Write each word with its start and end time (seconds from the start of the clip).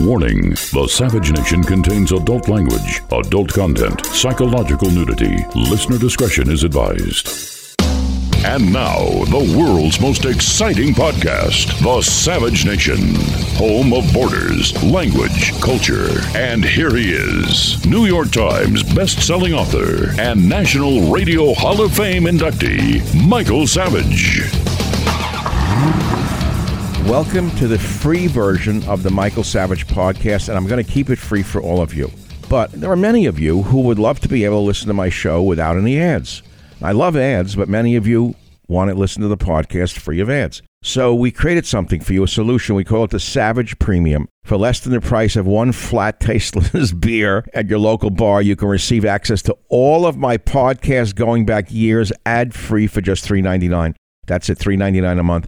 Warning 0.00 0.50
The 0.50 0.88
Savage 0.88 1.30
Nation 1.30 1.62
contains 1.62 2.10
adult 2.10 2.48
language, 2.48 3.02
adult 3.12 3.52
content, 3.52 4.04
psychological 4.06 4.90
nudity. 4.90 5.44
Listener 5.54 5.98
discretion 5.98 6.50
is 6.50 6.64
advised. 6.64 7.51
And 8.44 8.72
now, 8.72 8.98
the 9.26 9.56
world's 9.56 10.00
most 10.00 10.24
exciting 10.24 10.94
podcast, 10.94 11.80
The 11.80 12.02
Savage 12.02 12.66
Nation, 12.66 13.14
home 13.54 13.92
of 13.92 14.12
borders, 14.12 14.74
language, 14.82 15.52
culture. 15.60 16.08
And 16.34 16.64
here 16.64 16.92
he 16.92 17.12
is, 17.12 17.86
New 17.86 18.04
York 18.06 18.32
Times 18.32 18.82
best-selling 18.94 19.54
author 19.54 20.10
and 20.20 20.48
National 20.48 21.12
Radio 21.12 21.54
Hall 21.54 21.82
of 21.82 21.92
Fame 21.92 22.24
inductee, 22.24 23.00
Michael 23.28 23.68
Savage. 23.68 24.40
Welcome 27.08 27.48
to 27.58 27.68
the 27.68 27.78
free 27.78 28.26
version 28.26 28.82
of 28.88 29.04
the 29.04 29.10
Michael 29.10 29.44
Savage 29.44 29.86
podcast, 29.86 30.48
and 30.48 30.58
I'm 30.58 30.66
going 30.66 30.84
to 30.84 30.90
keep 30.90 31.10
it 31.10 31.18
free 31.18 31.44
for 31.44 31.62
all 31.62 31.80
of 31.80 31.94
you. 31.94 32.10
But 32.48 32.72
there 32.72 32.90
are 32.90 32.96
many 32.96 33.26
of 33.26 33.38
you 33.38 33.62
who 33.62 33.82
would 33.82 34.00
love 34.00 34.18
to 34.18 34.28
be 34.28 34.44
able 34.44 34.62
to 34.62 34.66
listen 34.66 34.88
to 34.88 34.94
my 34.94 35.10
show 35.10 35.40
without 35.44 35.76
any 35.76 36.00
ads. 36.00 36.42
I 36.82 36.92
love 36.92 37.16
ads, 37.16 37.54
but 37.54 37.68
many 37.68 37.94
of 37.94 38.06
you 38.06 38.34
want 38.66 38.90
to 38.90 38.96
listen 38.96 39.22
to 39.22 39.28
the 39.28 39.36
podcast 39.36 39.98
free 39.98 40.20
of 40.20 40.28
ads. 40.28 40.62
So 40.82 41.14
we 41.14 41.30
created 41.30 41.64
something 41.64 42.00
for 42.00 42.12
you, 42.12 42.24
a 42.24 42.28
solution. 42.28 42.74
We 42.74 42.82
call 42.82 43.04
it 43.04 43.10
the 43.10 43.20
Savage 43.20 43.78
Premium. 43.78 44.28
For 44.42 44.56
less 44.56 44.80
than 44.80 44.92
the 44.92 45.00
price 45.00 45.36
of 45.36 45.46
one 45.46 45.70
flat, 45.70 46.18
tasteless 46.18 46.90
beer 46.92 47.46
at 47.54 47.68
your 47.68 47.78
local 47.78 48.10
bar, 48.10 48.42
you 48.42 48.56
can 48.56 48.66
receive 48.66 49.04
access 49.04 49.42
to 49.42 49.56
all 49.68 50.04
of 50.04 50.16
my 50.16 50.36
podcasts 50.38 51.14
going 51.14 51.46
back 51.46 51.70
years 51.70 52.12
ad 52.26 52.52
free 52.52 52.88
for 52.88 53.00
just 53.00 53.24
$3.99. 53.24 53.94
That's 54.26 54.50
at 54.50 54.58
$3.99 54.58 55.20
a 55.20 55.22
month. 55.22 55.46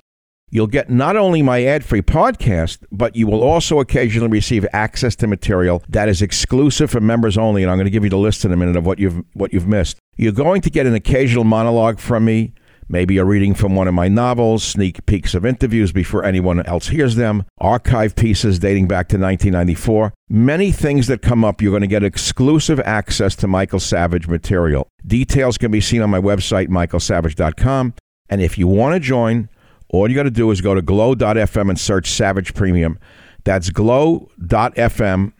You'll 0.50 0.68
get 0.68 0.88
not 0.88 1.16
only 1.16 1.42
my 1.42 1.64
ad 1.64 1.84
free 1.84 2.02
podcast, 2.02 2.84
but 2.92 3.16
you 3.16 3.26
will 3.26 3.42
also 3.42 3.80
occasionally 3.80 4.28
receive 4.28 4.64
access 4.72 5.16
to 5.16 5.26
material 5.26 5.82
that 5.88 6.08
is 6.08 6.22
exclusive 6.22 6.92
for 6.92 7.00
members 7.00 7.36
only. 7.36 7.64
And 7.64 7.72
I'm 7.72 7.76
going 7.76 7.86
to 7.86 7.90
give 7.90 8.04
you 8.04 8.10
the 8.10 8.18
list 8.18 8.44
in 8.44 8.52
a 8.52 8.56
minute 8.56 8.76
of 8.76 8.86
what 8.86 9.00
you've, 9.00 9.24
what 9.32 9.52
you've 9.52 9.66
missed. 9.66 9.96
You're 10.16 10.32
going 10.32 10.60
to 10.62 10.70
get 10.70 10.86
an 10.86 10.94
occasional 10.94 11.44
monologue 11.44 11.98
from 11.98 12.24
me, 12.24 12.52
maybe 12.88 13.18
a 13.18 13.24
reading 13.24 13.54
from 13.54 13.74
one 13.74 13.88
of 13.88 13.94
my 13.94 14.08
novels, 14.08 14.62
sneak 14.62 15.04
peeks 15.06 15.34
of 15.34 15.44
interviews 15.44 15.92
before 15.92 16.24
anyone 16.24 16.64
else 16.66 16.88
hears 16.88 17.16
them, 17.16 17.44
archive 17.58 18.14
pieces 18.14 18.58
dating 18.58 18.86
back 18.86 19.08
to 19.08 19.16
1994. 19.16 20.12
Many 20.28 20.70
things 20.70 21.06
that 21.08 21.22
come 21.22 21.44
up, 21.44 21.60
you're 21.60 21.72
going 21.72 21.80
to 21.80 21.86
get 21.86 22.04
exclusive 22.04 22.80
access 22.80 23.34
to 23.36 23.48
Michael 23.48 23.80
Savage 23.80 24.28
material. 24.28 24.86
Details 25.06 25.58
can 25.58 25.70
be 25.70 25.80
seen 25.80 26.02
on 26.02 26.10
my 26.10 26.20
website, 26.20 26.68
michaelsavage.com. 26.68 27.94
And 28.28 28.40
if 28.40 28.56
you 28.56 28.66
want 28.66 28.94
to 28.94 29.00
join, 29.00 29.48
all 29.88 30.08
you 30.08 30.14
got 30.14 30.24
to 30.24 30.30
do 30.30 30.50
is 30.50 30.60
go 30.60 30.74
to 30.74 30.82
glow.fm 30.82 31.68
and 31.68 31.78
search 31.78 32.10
Savage 32.10 32.54
Premium. 32.54 32.98
That's 33.44 33.70
glow.fm 33.70 35.32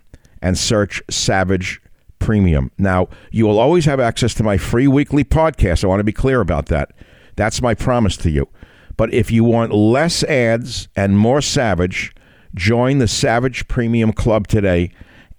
and 0.43 0.59
search 0.59 1.03
Savage 1.09 1.81
Premium. 2.25 2.71
Now, 2.79 3.09
you 3.31 3.47
will 3.47 3.59
always 3.59 3.85
have 3.85 4.01
access 4.01 4.33
to 4.35 4.43
my 4.43 4.57
free 4.57 4.89
weekly 4.89 5.25
podcast. 5.25 5.85
I 5.85 5.89
want 5.89 6.01
to 6.01 6.05
be 6.05 6.13
clear 6.13 6.41
about 6.41 6.67
that. 6.67 6.93
That's 7.37 7.61
my 7.61 7.75
promise 7.75 8.17
to 8.19 8.31
you. 8.31 8.49
But 8.97 9.13
if 9.13 9.31
you 9.31 9.45
want 9.45 9.75
less 9.75 10.25
ads 10.25 10.89
and 10.97 11.19
more 11.19 11.43
Savage, 11.43 12.15
join 12.55 12.99
the 12.99 13.09
Savage 13.09 13.69
Premium 13.69 14.13
Club 14.15 14.47
today 14.47 14.91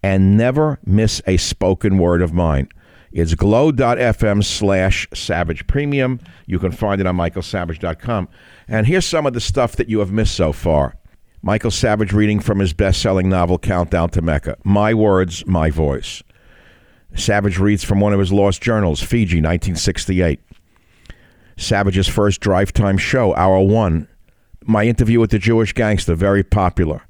and 0.04 0.38
never 0.38 0.78
miss 0.86 1.24
a 1.26 1.38
spoken 1.38 1.98
word 1.98 2.22
of 2.22 2.34
mine. 2.34 2.70
It's 3.12 3.34
glow.fm 3.34 4.44
slash 4.44 5.08
savage 5.12 5.66
premium. 5.66 6.20
You 6.46 6.60
can 6.60 6.72
find 6.72 7.02
it 7.02 7.08
on 7.08 7.18
michaelsavage.com. 7.18 8.30
And 8.68 8.86
here's 8.86 9.06
some 9.06 9.26
of 9.26 9.34
the 9.34 9.40
stuff 9.40 9.78
that 9.78 9.90
you 9.90 10.00
have 10.00 10.12
missed 10.12 10.36
so 10.36 10.52
far. 10.52 10.98
Michael 11.42 11.72
Savage 11.72 12.12
reading 12.12 12.40
from 12.40 12.60
his 12.60 12.74
best 12.74 13.02
selling 13.02 13.30
novel, 13.30 13.58
Countdown 13.58 14.10
to 14.10 14.22
Mecca. 14.22 14.58
My 14.64 14.94
words, 14.94 15.46
my 15.48 15.72
voice. 15.72 16.22
Savage 17.16 17.58
reads 17.58 17.84
from 17.84 18.00
one 18.02 18.14
of 18.14 18.20
his 18.20 18.34
lost 18.34 18.62
journals, 18.62 19.02
Fiji, 19.02 19.38
1968. 19.38 20.40
Savage's 21.58 22.08
first 22.08 22.42
drive 22.42 22.74
time 22.74 22.98
show, 22.98 23.34
Hour 23.36 23.66
One. 23.66 24.08
My 24.66 24.84
interview 24.84 25.20
with 25.20 25.32
the 25.32 25.40
Jewish 25.40 25.74
gangster, 25.74 26.16
very 26.16 26.44
popular. 26.44 27.04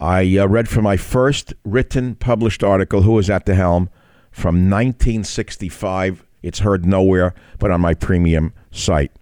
I 0.00 0.38
uh, 0.38 0.48
read 0.48 0.68
from 0.68 0.84
my 0.84 0.96
first 0.96 1.52
written 1.64 2.14
published 2.14 2.64
article, 2.64 3.02
Who 3.02 3.18
is 3.18 3.28
at 3.28 3.44
the 3.44 3.54
Helm, 3.54 3.90
from 4.30 4.70
1965. 4.70 6.24
It's 6.42 6.60
heard 6.60 6.86
nowhere 6.86 7.34
but 7.58 7.70
on 7.70 7.80
my 7.80 7.94
premium 7.94 8.54
site. 8.70 9.12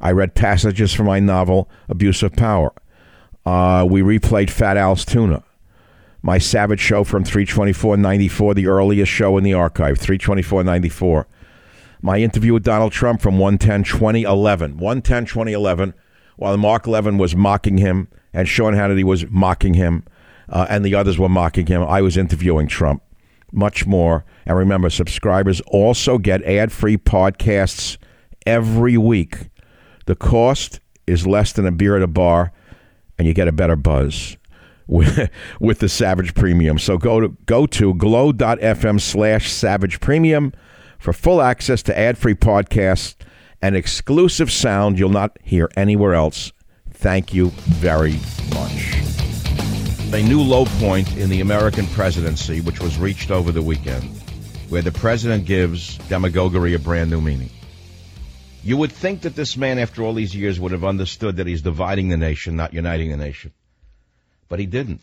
I 0.00 0.10
read 0.10 0.34
passages 0.34 0.92
from 0.92 1.06
my 1.06 1.20
novel, 1.20 1.70
Abuse 1.88 2.22
of 2.22 2.32
Power. 2.32 2.72
Uh, 3.46 3.86
we 3.88 4.02
replayed 4.02 4.50
Fat 4.50 4.76
Al's 4.76 5.04
Tuna. 5.04 5.42
My 6.22 6.36
Savage 6.36 6.80
show 6.80 7.02
from 7.04 7.24
324.94, 7.24 8.54
the 8.54 8.66
earliest 8.66 9.10
show 9.10 9.38
in 9.38 9.44
the 9.44 9.54
archive, 9.54 9.98
324.94. 9.98 11.24
My 12.02 12.18
interview 12.18 12.52
with 12.52 12.62
Donald 12.62 12.92
Trump 12.92 13.22
from 13.22 13.38
110 13.38 13.84
2011. 13.84 14.76
110 14.76 15.24
2011, 15.24 15.94
while 16.36 16.56
Mark 16.58 16.86
Levin 16.86 17.16
was 17.16 17.34
mocking 17.34 17.78
him 17.78 18.08
and 18.34 18.48
Sean 18.48 18.74
Hannity 18.74 19.02
was 19.02 19.26
mocking 19.30 19.74
him 19.74 20.04
uh, 20.50 20.66
and 20.68 20.84
the 20.84 20.94
others 20.94 21.18
were 21.18 21.28
mocking 21.28 21.66
him, 21.66 21.82
I 21.82 22.02
was 22.02 22.18
interviewing 22.18 22.68
Trump. 22.68 23.02
Much 23.52 23.86
more. 23.86 24.24
And 24.44 24.56
remember, 24.56 24.90
subscribers 24.90 25.60
also 25.68 26.18
get 26.18 26.42
ad 26.42 26.70
free 26.70 26.98
podcasts 26.98 27.96
every 28.46 28.96
week. 28.96 29.48
The 30.04 30.16
cost 30.16 30.80
is 31.06 31.26
less 31.26 31.52
than 31.52 31.66
a 31.66 31.72
beer 31.72 31.96
at 31.96 32.02
a 32.02 32.06
bar, 32.06 32.52
and 33.18 33.26
you 33.26 33.34
get 33.34 33.48
a 33.48 33.52
better 33.52 33.76
buzz 33.76 34.36
with, 35.60 35.78
the 35.78 35.88
Savage 35.88 36.34
Premium. 36.34 36.78
So 36.78 36.98
go 36.98 37.20
to 37.20 37.28
go 37.46 37.66
to 37.66 37.94
glow.fm 37.94 39.00
slash 39.00 39.50
Savage 39.50 40.00
Premium 40.00 40.52
for 40.98 41.12
full 41.12 41.40
access 41.40 41.82
to 41.84 41.98
ad-free 41.98 42.34
podcasts 42.34 43.14
and 43.62 43.76
exclusive 43.76 44.50
sound 44.50 44.98
you'll 44.98 45.10
not 45.10 45.38
hear 45.42 45.70
anywhere 45.76 46.14
else. 46.14 46.52
Thank 46.90 47.32
you 47.32 47.50
very 47.50 48.18
much. 48.54 48.96
A 50.12 50.22
new 50.22 50.42
low 50.42 50.64
point 50.64 51.16
in 51.16 51.30
the 51.30 51.40
American 51.40 51.86
presidency, 51.86 52.60
which 52.60 52.80
was 52.80 52.98
reached 52.98 53.30
over 53.30 53.52
the 53.52 53.62
weekend. 53.62 54.04
where 54.70 54.82
the 54.82 54.92
president 54.92 55.46
gives 55.46 55.98
demagoguery 56.08 56.74
a 56.74 56.78
brand 56.78 57.10
new 57.10 57.20
meaning. 57.20 57.50
You 58.62 58.76
would 58.76 58.92
think 58.92 59.22
that 59.22 59.34
this 59.34 59.56
man, 59.56 59.78
after 59.78 60.02
all 60.02 60.14
these 60.14 60.34
years, 60.34 60.60
would 60.60 60.70
have 60.72 60.84
understood 60.84 61.36
that 61.36 61.46
he's 61.48 61.62
dividing 61.62 62.08
the 62.08 62.16
nation, 62.16 62.54
not 62.54 62.72
uniting 62.72 63.10
the 63.10 63.16
nation. 63.16 63.52
But 64.50 64.58
he 64.58 64.66
didn't. 64.66 65.00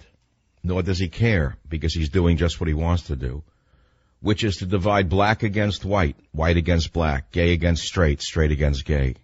Nor 0.62 0.84
does 0.84 1.00
he 1.00 1.08
care, 1.08 1.56
because 1.68 1.94
he's 1.94 2.10
doing 2.10 2.38
just 2.38 2.60
what 2.60 2.68
he 2.68 2.74
wants 2.76 3.04
to 3.04 3.16
do, 3.16 3.44
which 4.20 4.44
is 4.44 4.58
to 4.58 4.66
divide 4.66 5.10
black 5.10 5.42
against 5.42 5.86
white, 5.86 6.18
white 6.32 6.58
against 6.58 6.94
black, 6.94 7.32
gay 7.32 7.54
against 7.54 7.84
straight, 7.84 8.22
straight 8.22 8.52
against 8.52 8.86
gay. 8.86 9.16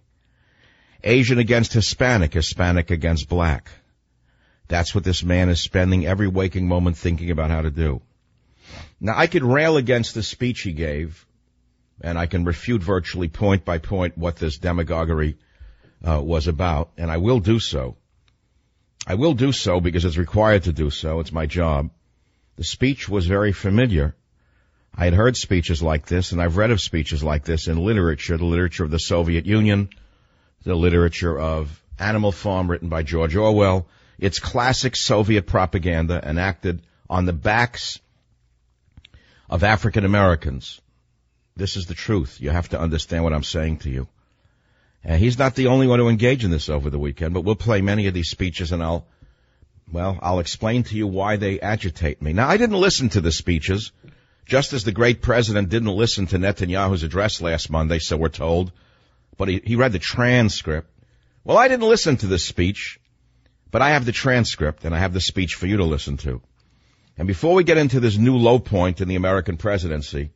Asian 1.04 1.38
against 1.38 1.74
Hispanic, 1.74 2.32
Hispanic 2.32 2.90
against 2.90 3.28
black. 3.28 3.68
That's 4.66 4.94
what 4.94 5.04
this 5.04 5.22
man 5.22 5.50
is 5.50 5.60
spending 5.60 6.06
every 6.06 6.28
waking 6.28 6.66
moment 6.66 6.96
thinking 6.96 7.30
about 7.30 7.50
how 7.50 7.60
to 7.60 7.70
do. 7.70 8.00
Now, 8.98 9.12
I 9.18 9.26
could 9.26 9.44
rail 9.44 9.76
against 9.76 10.14
the 10.14 10.22
speech 10.22 10.62
he 10.62 10.72
gave, 10.72 11.26
and 12.00 12.18
I 12.18 12.24
can 12.24 12.44
refute 12.44 12.82
virtually 12.82 13.28
point 13.28 13.66
by 13.66 13.76
point 13.76 14.16
what 14.16 14.36
this 14.36 14.56
demagoguery 14.56 15.36
uh, 16.02 16.22
was 16.22 16.46
about, 16.46 16.92
and 16.96 17.10
I 17.10 17.18
will 17.18 17.40
do 17.40 17.58
so. 17.58 17.96
I 19.06 19.14
will 19.14 19.34
do 19.34 19.52
so 19.52 19.80
because 19.80 20.04
it's 20.04 20.16
required 20.16 20.64
to 20.64 20.72
do 20.72 20.90
so. 20.90 21.20
It's 21.20 21.32
my 21.32 21.46
job. 21.46 21.90
The 22.56 22.64
speech 22.64 23.08
was 23.08 23.26
very 23.26 23.52
familiar. 23.52 24.14
I 24.94 25.04
had 25.04 25.14
heard 25.14 25.36
speeches 25.36 25.82
like 25.82 26.06
this, 26.06 26.32
and 26.32 26.40
I've 26.40 26.56
read 26.56 26.70
of 26.70 26.80
speeches 26.80 27.22
like 27.22 27.44
this 27.44 27.66
in 27.66 27.78
literature, 27.78 28.36
the 28.36 28.44
literature 28.44 28.84
of 28.84 28.90
the 28.90 28.98
Soviet 28.98 29.44
Union, 29.44 29.90
the 30.62 30.74
literature 30.74 31.38
of 31.38 31.82
Animal 31.98 32.32
Farm 32.32 32.70
written 32.70 32.88
by 32.88 33.02
George 33.02 33.34
Orwell. 33.36 33.88
It's 34.18 34.38
classic 34.38 34.96
Soviet 34.96 35.46
propaganda 35.46 36.20
enacted 36.26 36.82
on 37.10 37.26
the 37.26 37.32
backs 37.32 38.00
of 39.50 39.64
African 39.64 40.04
Americans. 40.04 40.80
This 41.56 41.76
is 41.76 41.86
the 41.86 41.94
truth. 41.94 42.40
You 42.40 42.50
have 42.50 42.70
to 42.70 42.80
understand 42.80 43.24
what 43.24 43.32
I'm 43.32 43.44
saying 43.44 43.78
to 43.78 43.90
you. 43.90 44.08
And 45.04 45.20
he's 45.20 45.38
not 45.38 45.54
the 45.54 45.66
only 45.66 45.86
one 45.86 45.98
to 45.98 46.08
engage 46.08 46.44
in 46.44 46.50
this 46.50 46.68
over 46.68 46.88
the 46.88 46.98
weekend, 46.98 47.34
but 47.34 47.42
we'll 47.42 47.56
play 47.56 47.82
many 47.82 48.06
of 48.06 48.14
these 48.14 48.30
speeches 48.30 48.72
and 48.72 48.82
I'll, 48.82 49.06
well, 49.92 50.18
I'll 50.22 50.38
explain 50.38 50.84
to 50.84 50.96
you 50.96 51.06
why 51.06 51.36
they 51.36 51.60
agitate 51.60 52.22
me. 52.22 52.32
Now, 52.32 52.48
I 52.48 52.56
didn't 52.56 52.80
listen 52.80 53.10
to 53.10 53.20
the 53.20 53.32
speeches, 53.32 53.92
just 54.46 54.72
as 54.72 54.84
the 54.84 54.92
great 54.92 55.20
president 55.20 55.68
didn't 55.68 55.88
listen 55.88 56.26
to 56.28 56.38
Netanyahu's 56.38 57.02
address 57.02 57.42
last 57.42 57.70
Monday, 57.70 57.98
so 57.98 58.16
we're 58.16 58.28
told 58.28 58.72
but 59.36 59.48
he, 59.48 59.60
he 59.64 59.76
read 59.76 59.92
the 59.92 59.98
transcript. 59.98 60.90
Well, 61.44 61.58
I 61.58 61.68
didn't 61.68 61.88
listen 61.88 62.16
to 62.18 62.26
this 62.26 62.44
speech, 62.44 63.00
but 63.70 63.82
I 63.82 63.90
have 63.90 64.04
the 64.04 64.12
transcript 64.12 64.84
and 64.84 64.94
I 64.94 64.98
have 64.98 65.12
the 65.12 65.20
speech 65.20 65.54
for 65.54 65.66
you 65.66 65.78
to 65.78 65.84
listen 65.84 66.16
to. 66.18 66.40
And 67.16 67.28
before 67.28 67.54
we 67.54 67.64
get 67.64 67.78
into 67.78 68.00
this 68.00 68.16
new 68.16 68.36
low 68.36 68.58
point 68.58 69.00
in 69.00 69.08
the 69.08 69.16
American 69.16 69.56
presidency, 69.56 70.30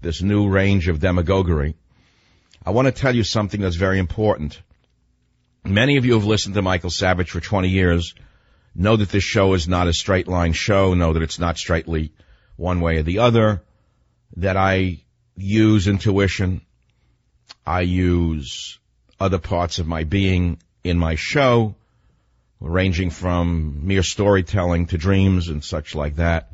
this 0.00 0.22
new 0.22 0.48
range 0.48 0.88
of 0.88 1.00
demagoguery, 1.00 1.74
I 2.64 2.70
want 2.70 2.86
to 2.86 2.92
tell 2.92 3.14
you 3.14 3.24
something 3.24 3.60
that's 3.60 3.76
very 3.76 3.98
important. 3.98 4.60
Many 5.64 5.96
of 5.96 6.04
you 6.04 6.14
have 6.14 6.24
listened 6.24 6.54
to 6.54 6.62
Michael 6.62 6.90
Savage 6.90 7.30
for 7.30 7.40
20 7.40 7.68
years, 7.68 8.14
know 8.74 8.96
that 8.96 9.10
this 9.10 9.24
show 9.24 9.54
is 9.54 9.68
not 9.68 9.88
a 9.88 9.92
straight 9.92 10.28
line 10.28 10.52
show, 10.52 10.94
know 10.94 11.12
that 11.12 11.22
it's 11.22 11.38
not 11.38 11.58
straightly 11.58 12.12
one 12.56 12.80
way 12.80 12.98
or 12.98 13.02
the 13.02 13.18
other, 13.18 13.62
that 14.36 14.56
I 14.56 15.02
use 15.36 15.88
intuition, 15.88 16.62
I 17.66 17.82
use 17.82 18.78
other 19.20 19.38
parts 19.38 19.78
of 19.78 19.86
my 19.86 20.04
being 20.04 20.58
in 20.84 20.98
my 20.98 21.14
show, 21.16 21.74
ranging 22.60 23.10
from 23.10 23.86
mere 23.86 24.02
storytelling 24.02 24.86
to 24.86 24.98
dreams 24.98 25.48
and 25.48 25.62
such 25.62 25.94
like 25.94 26.16
that. 26.16 26.52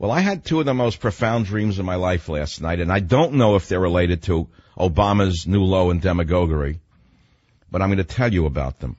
Well, 0.00 0.10
I 0.10 0.20
had 0.20 0.46
two 0.46 0.60
of 0.60 0.64
the 0.64 0.72
most 0.72 0.98
profound 0.98 1.44
dreams 1.44 1.78
of 1.78 1.84
my 1.84 1.96
life 1.96 2.30
last 2.30 2.62
night, 2.62 2.80
and 2.80 2.90
I 2.90 3.00
don't 3.00 3.34
know 3.34 3.56
if 3.56 3.68
they're 3.68 3.78
related 3.78 4.22
to 4.22 4.48
Obama's 4.74 5.46
new 5.46 5.62
low 5.62 5.90
in 5.90 6.00
demagoguery, 6.00 6.80
but 7.70 7.82
I'm 7.82 7.90
going 7.90 7.98
to 7.98 8.04
tell 8.04 8.32
you 8.32 8.46
about 8.46 8.80
them. 8.80 8.96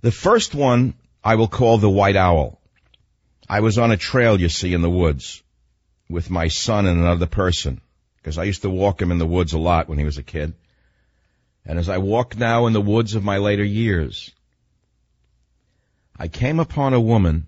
The 0.00 0.10
first 0.10 0.56
one 0.56 0.94
I 1.22 1.36
will 1.36 1.46
call 1.46 1.78
the 1.78 1.88
White 1.88 2.16
Owl. 2.16 2.60
I 3.48 3.60
was 3.60 3.78
on 3.78 3.92
a 3.92 3.96
trail, 3.96 4.40
you 4.40 4.48
see, 4.48 4.74
in 4.74 4.82
the 4.82 4.90
woods 4.90 5.40
with 6.10 6.30
my 6.30 6.48
son 6.48 6.86
and 6.86 6.98
another 6.98 7.26
person 7.26 7.80
because 8.16 8.38
I 8.38 8.44
used 8.44 8.62
to 8.62 8.70
walk 8.70 9.00
him 9.00 9.12
in 9.12 9.18
the 9.18 9.24
woods 9.24 9.52
a 9.52 9.58
lot 9.58 9.88
when 9.88 9.98
he 9.98 10.04
was 10.04 10.18
a 10.18 10.24
kid. 10.24 10.54
And 11.64 11.78
as 11.78 11.88
I 11.88 11.98
walk 11.98 12.36
now 12.36 12.66
in 12.66 12.72
the 12.72 12.80
woods 12.80 13.14
of 13.14 13.22
my 13.22 13.38
later 13.38 13.62
years, 13.62 14.32
I 16.18 16.26
came 16.26 16.58
upon 16.58 16.92
a 16.92 17.00
woman 17.00 17.46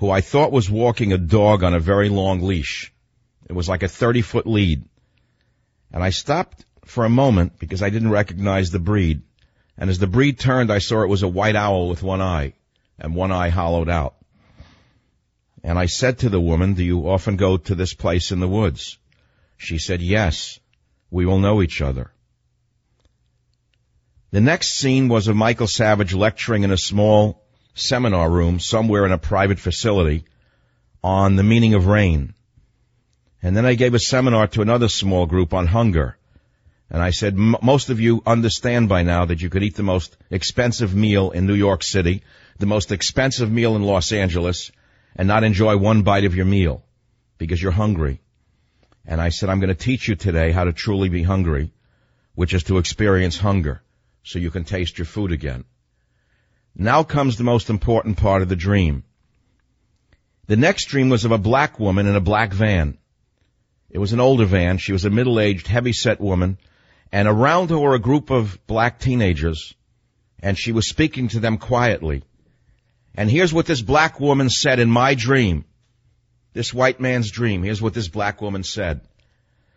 who 0.00 0.10
I 0.10 0.22
thought 0.22 0.50
was 0.50 0.70
walking 0.70 1.12
a 1.12 1.18
dog 1.18 1.62
on 1.62 1.74
a 1.74 1.78
very 1.78 2.08
long 2.08 2.40
leash. 2.40 2.90
It 3.46 3.52
was 3.52 3.68
like 3.68 3.82
a 3.82 3.88
30 3.88 4.22
foot 4.22 4.46
lead. 4.46 4.82
And 5.92 6.02
I 6.02 6.08
stopped 6.08 6.64
for 6.86 7.04
a 7.04 7.10
moment 7.10 7.58
because 7.58 7.82
I 7.82 7.90
didn't 7.90 8.10
recognize 8.10 8.70
the 8.70 8.78
breed. 8.78 9.20
And 9.76 9.90
as 9.90 9.98
the 9.98 10.06
breed 10.06 10.38
turned, 10.38 10.72
I 10.72 10.78
saw 10.78 11.02
it 11.02 11.10
was 11.10 11.22
a 11.22 11.28
white 11.28 11.54
owl 11.54 11.90
with 11.90 12.02
one 12.02 12.22
eye 12.22 12.54
and 12.98 13.14
one 13.14 13.30
eye 13.30 13.50
hollowed 13.50 13.90
out. 13.90 14.14
And 15.62 15.78
I 15.78 15.84
said 15.84 16.20
to 16.20 16.30
the 16.30 16.40
woman, 16.40 16.72
do 16.72 16.82
you 16.82 17.06
often 17.06 17.36
go 17.36 17.58
to 17.58 17.74
this 17.74 17.92
place 17.92 18.32
in 18.32 18.40
the 18.40 18.48
woods? 18.48 18.96
She 19.58 19.76
said, 19.76 20.00
yes, 20.00 20.58
we 21.10 21.26
will 21.26 21.40
know 21.40 21.60
each 21.60 21.82
other. 21.82 22.10
The 24.30 24.40
next 24.40 24.76
scene 24.76 25.08
was 25.08 25.28
of 25.28 25.36
Michael 25.36 25.66
Savage 25.66 26.14
lecturing 26.14 26.62
in 26.62 26.70
a 26.70 26.78
small 26.78 27.44
seminar 27.80 28.30
room 28.30 28.60
somewhere 28.60 29.06
in 29.06 29.12
a 29.12 29.18
private 29.18 29.58
facility 29.58 30.24
on 31.02 31.36
the 31.36 31.42
meaning 31.42 31.74
of 31.74 31.86
rain. 31.86 32.34
And 33.42 33.56
then 33.56 33.66
I 33.66 33.74
gave 33.74 33.94
a 33.94 33.98
seminar 33.98 34.46
to 34.48 34.62
another 34.62 34.88
small 34.88 35.26
group 35.26 35.54
on 35.54 35.66
hunger. 35.66 36.16
And 36.90 37.02
I 37.02 37.10
said, 37.10 37.36
most 37.36 37.88
of 37.88 38.00
you 38.00 38.22
understand 38.26 38.88
by 38.88 39.02
now 39.02 39.24
that 39.24 39.40
you 39.40 39.48
could 39.48 39.62
eat 39.62 39.76
the 39.76 39.82
most 39.82 40.16
expensive 40.30 40.94
meal 40.94 41.30
in 41.30 41.46
New 41.46 41.54
York 41.54 41.82
City, 41.82 42.22
the 42.58 42.66
most 42.66 42.90
expensive 42.90 43.50
meal 43.50 43.76
in 43.76 43.82
Los 43.82 44.12
Angeles, 44.12 44.72
and 45.16 45.28
not 45.28 45.44
enjoy 45.44 45.76
one 45.76 46.02
bite 46.02 46.24
of 46.24 46.34
your 46.34 46.46
meal 46.46 46.82
because 47.38 47.62
you're 47.62 47.72
hungry. 47.72 48.20
And 49.06 49.20
I 49.20 49.30
said, 49.30 49.48
I'm 49.48 49.60
going 49.60 49.74
to 49.74 49.86
teach 49.86 50.08
you 50.08 50.16
today 50.16 50.52
how 50.52 50.64
to 50.64 50.72
truly 50.72 51.08
be 51.08 51.22
hungry, 51.22 51.72
which 52.34 52.54
is 52.54 52.64
to 52.64 52.78
experience 52.78 53.38
hunger 53.38 53.82
so 54.22 54.38
you 54.38 54.50
can 54.50 54.64
taste 54.64 54.98
your 54.98 55.06
food 55.06 55.32
again. 55.32 55.64
Now 56.74 57.02
comes 57.02 57.36
the 57.36 57.44
most 57.44 57.70
important 57.70 58.16
part 58.16 58.42
of 58.42 58.48
the 58.48 58.56
dream. 58.56 59.04
The 60.46 60.56
next 60.56 60.86
dream 60.86 61.08
was 61.08 61.24
of 61.24 61.32
a 61.32 61.38
black 61.38 61.78
woman 61.78 62.06
in 62.06 62.16
a 62.16 62.20
black 62.20 62.52
van. 62.52 62.98
It 63.90 63.98
was 63.98 64.12
an 64.12 64.20
older 64.20 64.44
van. 64.44 64.78
She 64.78 64.92
was 64.92 65.04
a 65.04 65.10
middle-aged, 65.10 65.66
heavy-set 65.66 66.20
woman, 66.20 66.58
and 67.12 67.28
around 67.28 67.70
her 67.70 67.78
were 67.78 67.94
a 67.94 68.00
group 68.00 68.30
of 68.30 68.58
black 68.66 68.98
teenagers, 68.98 69.74
and 70.40 70.58
she 70.58 70.72
was 70.72 70.88
speaking 70.88 71.28
to 71.28 71.40
them 71.40 71.58
quietly. 71.58 72.22
And 73.14 73.30
here's 73.30 73.52
what 73.52 73.66
this 73.66 73.82
black 73.82 74.20
woman 74.20 74.48
said 74.48 74.78
in 74.78 74.90
my 74.90 75.14
dream 75.14 75.64
this 76.52 76.74
white 76.74 76.98
man's 76.98 77.30
dream. 77.30 77.62
Here's 77.62 77.80
what 77.80 77.94
this 77.94 78.08
black 78.08 78.42
woman 78.42 78.64
said. 78.64 79.02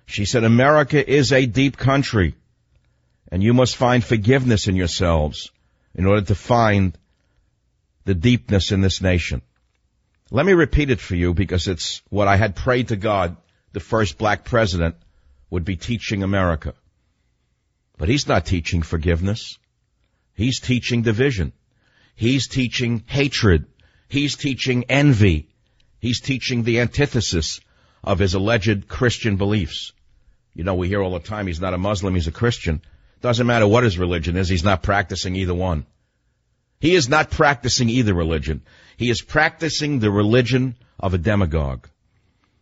She 0.07 0.25
said, 0.25 0.43
America 0.43 1.07
is 1.07 1.31
a 1.31 1.45
deep 1.45 1.77
country 1.77 2.35
and 3.33 3.41
you 3.41 3.51
must 3.51 3.75
find 3.75 4.03
forgiveness 4.03 4.67
in 4.67 4.75
yourselves 4.75 5.49
in 5.95 6.05
order 6.05 6.21
to 6.21 6.35
find 6.35 6.97
the 8.05 8.15
deepness 8.15 8.71
in 8.71 8.81
this 8.81 9.01
nation. 9.01 9.41
Let 10.31 10.45
me 10.45 10.53
repeat 10.53 10.89
it 10.89 10.99
for 10.99 11.15
you 11.15 11.33
because 11.33 11.67
it's 11.67 12.01
what 12.09 12.27
I 12.27 12.37
had 12.37 12.55
prayed 12.55 12.89
to 12.89 12.95
God 12.95 13.37
the 13.71 13.79
first 13.79 14.17
black 14.17 14.45
president 14.45 14.95
would 15.49 15.65
be 15.65 15.75
teaching 15.75 16.23
America. 16.23 16.73
But 17.97 18.09
he's 18.09 18.27
not 18.27 18.45
teaching 18.45 18.81
forgiveness. 18.81 19.57
He's 20.35 20.59
teaching 20.59 21.01
division. 21.01 21.53
He's 22.15 22.47
teaching 22.47 23.03
hatred. 23.07 23.65
He's 24.07 24.35
teaching 24.35 24.85
envy. 24.89 25.49
He's 25.99 26.21
teaching 26.21 26.63
the 26.63 26.79
antithesis 26.79 27.61
of 28.03 28.19
his 28.19 28.33
alleged 28.33 28.87
Christian 28.87 29.37
beliefs. 29.37 29.93
You 30.53 30.63
know, 30.63 30.75
we 30.75 30.87
hear 30.87 31.01
all 31.01 31.13
the 31.13 31.19
time 31.19 31.47
he's 31.47 31.61
not 31.61 31.73
a 31.73 31.77
Muslim, 31.77 32.13
he's 32.13 32.27
a 32.27 32.31
Christian. 32.31 32.81
Doesn't 33.23 33.47
matter 33.47 33.65
what 33.65 33.85
his 33.85 33.97
religion 33.97 34.35
is, 34.35 34.49
he's 34.49 34.65
not 34.65 34.83
practicing 34.83 35.37
either 35.37 35.53
one. 35.53 35.85
He 36.81 36.93
is 36.93 37.07
not 37.07 37.31
practicing 37.31 37.87
either 37.87 38.13
religion. 38.13 38.63
He 38.97 39.09
is 39.09 39.21
practicing 39.21 39.99
the 39.99 40.11
religion 40.11 40.75
of 40.99 41.13
a 41.13 41.17
demagogue. 41.17 41.87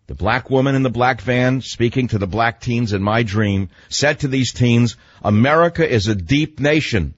The 0.05 0.13
black 0.13 0.51
woman 0.51 0.75
in 0.75 0.83
the 0.83 0.91
black 0.91 1.21
van 1.21 1.61
speaking 1.61 2.09
to 2.09 2.19
the 2.19 2.27
black 2.27 2.61
teens 2.61 2.93
in 2.93 3.01
my 3.01 3.23
dream 3.23 3.69
said 3.89 4.19
to 4.19 4.27
these 4.27 4.53
teens, 4.53 4.97
America 5.23 5.89
is 5.89 6.07
a 6.07 6.13
deep 6.13 6.59
nation. 6.59 7.15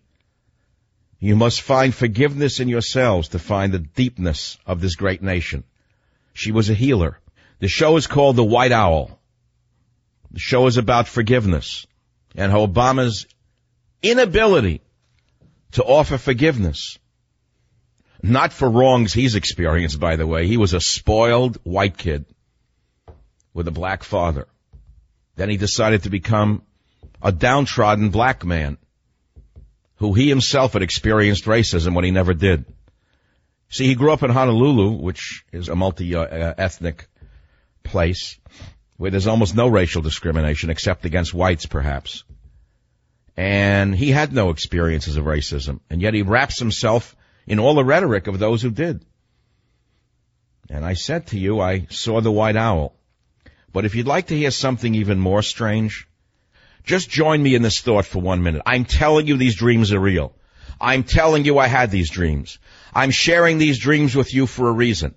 You 1.19 1.35
must 1.35 1.61
find 1.61 1.93
forgiveness 1.93 2.61
in 2.61 2.69
yourselves 2.69 3.29
to 3.29 3.39
find 3.39 3.73
the 3.73 3.79
deepness 3.79 4.57
of 4.65 4.79
this 4.79 4.95
great 4.95 5.21
nation. 5.21 5.65
She 6.31 6.53
was 6.53 6.69
a 6.69 6.73
healer. 6.73 7.19
The 7.59 7.67
show 7.67 7.97
is 7.97 8.07
called 8.07 8.37
The 8.37 8.43
White 8.45 8.71
Owl. 8.71 9.19
The 10.31 10.39
show 10.39 10.65
is 10.67 10.77
about 10.77 11.09
forgiveness 11.09 11.85
and 12.35 12.51
Obama's 12.51 13.27
inability 14.03 14.81
to 15.71 15.83
offer 15.83 16.17
forgiveness. 16.17 16.99
Not 18.21 18.53
for 18.53 18.69
wrongs 18.69 19.13
he's 19.13 19.35
experienced, 19.35 19.99
by 19.99 20.15
the 20.15 20.27
way. 20.27 20.47
He 20.47 20.57
was 20.57 20.73
a 20.73 20.79
spoiled 20.79 21.57
white 21.63 21.97
kid. 21.97 22.25
with 23.53 23.67
a 23.67 23.71
black 23.71 24.03
father. 24.03 24.47
Then 25.35 25.47
he 25.49 25.57
decided 25.57 26.03
to 26.03 26.09
become 26.09 26.63
a 27.21 27.31
downtrodden 27.31 28.09
black 28.09 28.43
man 28.43 28.77
who 29.97 30.13
he 30.13 30.27
himself 30.27 30.73
had 30.73 30.81
experienced 30.81 31.45
racism 31.45 31.93
when 31.93 32.03
he 32.03 32.11
never 32.11 32.33
did. 32.33 32.65
See, 33.69 33.85
he 33.85 33.95
grew 33.95 34.11
up 34.11 34.23
in 34.23 34.31
Honolulu, 34.31 34.91
which 35.01 35.45
is 35.51 35.69
a 35.69 35.75
multi-ethnic 35.75 37.07
place 37.83 38.39
where 38.97 39.11
there's 39.11 39.27
almost 39.27 39.55
no 39.55 39.67
racial 39.67 40.01
discrimination 40.01 40.69
except 40.69 41.05
against 41.05 41.33
whites, 41.33 41.65
perhaps. 41.65 42.23
And 43.35 43.95
he 43.95 44.11
had 44.11 44.31
no 44.31 44.51
experiences 44.51 45.17
of 45.17 45.25
racism, 45.25 45.79
and 45.89 46.01
yet 46.01 46.13
he 46.13 46.21
wraps 46.21 46.59
himself 46.59 47.15
in 47.47 47.59
all 47.59 47.73
the 47.73 47.83
rhetoric 47.83 48.27
of 48.27 48.39
those 48.39 48.61
who 48.61 48.69
did. 48.69 49.03
And 50.69 50.85
I 50.85 50.93
said 50.93 51.27
to 51.27 51.39
you, 51.39 51.59
I 51.59 51.87
saw 51.89 52.21
the 52.21 52.31
white 52.31 52.55
owl. 52.55 52.95
But 53.71 53.85
if 53.85 53.95
you'd 53.95 54.07
like 54.07 54.27
to 54.27 54.37
hear 54.37 54.51
something 54.51 54.93
even 54.95 55.19
more 55.19 55.41
strange, 55.41 56.07
just 56.83 57.09
join 57.09 57.41
me 57.41 57.55
in 57.55 57.63
this 57.63 57.81
thought 57.81 58.05
for 58.05 58.21
one 58.21 58.43
minute. 58.43 58.61
I'm 58.65 58.85
telling 58.85 59.27
you 59.27 59.37
these 59.37 59.55
dreams 59.55 59.91
are 59.91 59.99
real. 59.99 60.33
I'm 60.79 61.03
telling 61.03 61.45
you 61.45 61.57
I 61.57 61.67
had 61.67 61.91
these 61.91 62.09
dreams. 62.09 62.59
I'm 62.93 63.11
sharing 63.11 63.57
these 63.57 63.79
dreams 63.79 64.15
with 64.15 64.33
you 64.33 64.45
for 64.45 64.69
a 64.69 64.73
reason. 64.73 65.15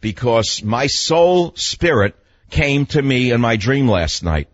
Because 0.00 0.62
my 0.62 0.86
soul 0.86 1.54
spirit 1.56 2.16
came 2.48 2.86
to 2.86 3.02
me 3.02 3.32
in 3.32 3.40
my 3.40 3.56
dream 3.56 3.88
last 3.88 4.22
night. 4.22 4.48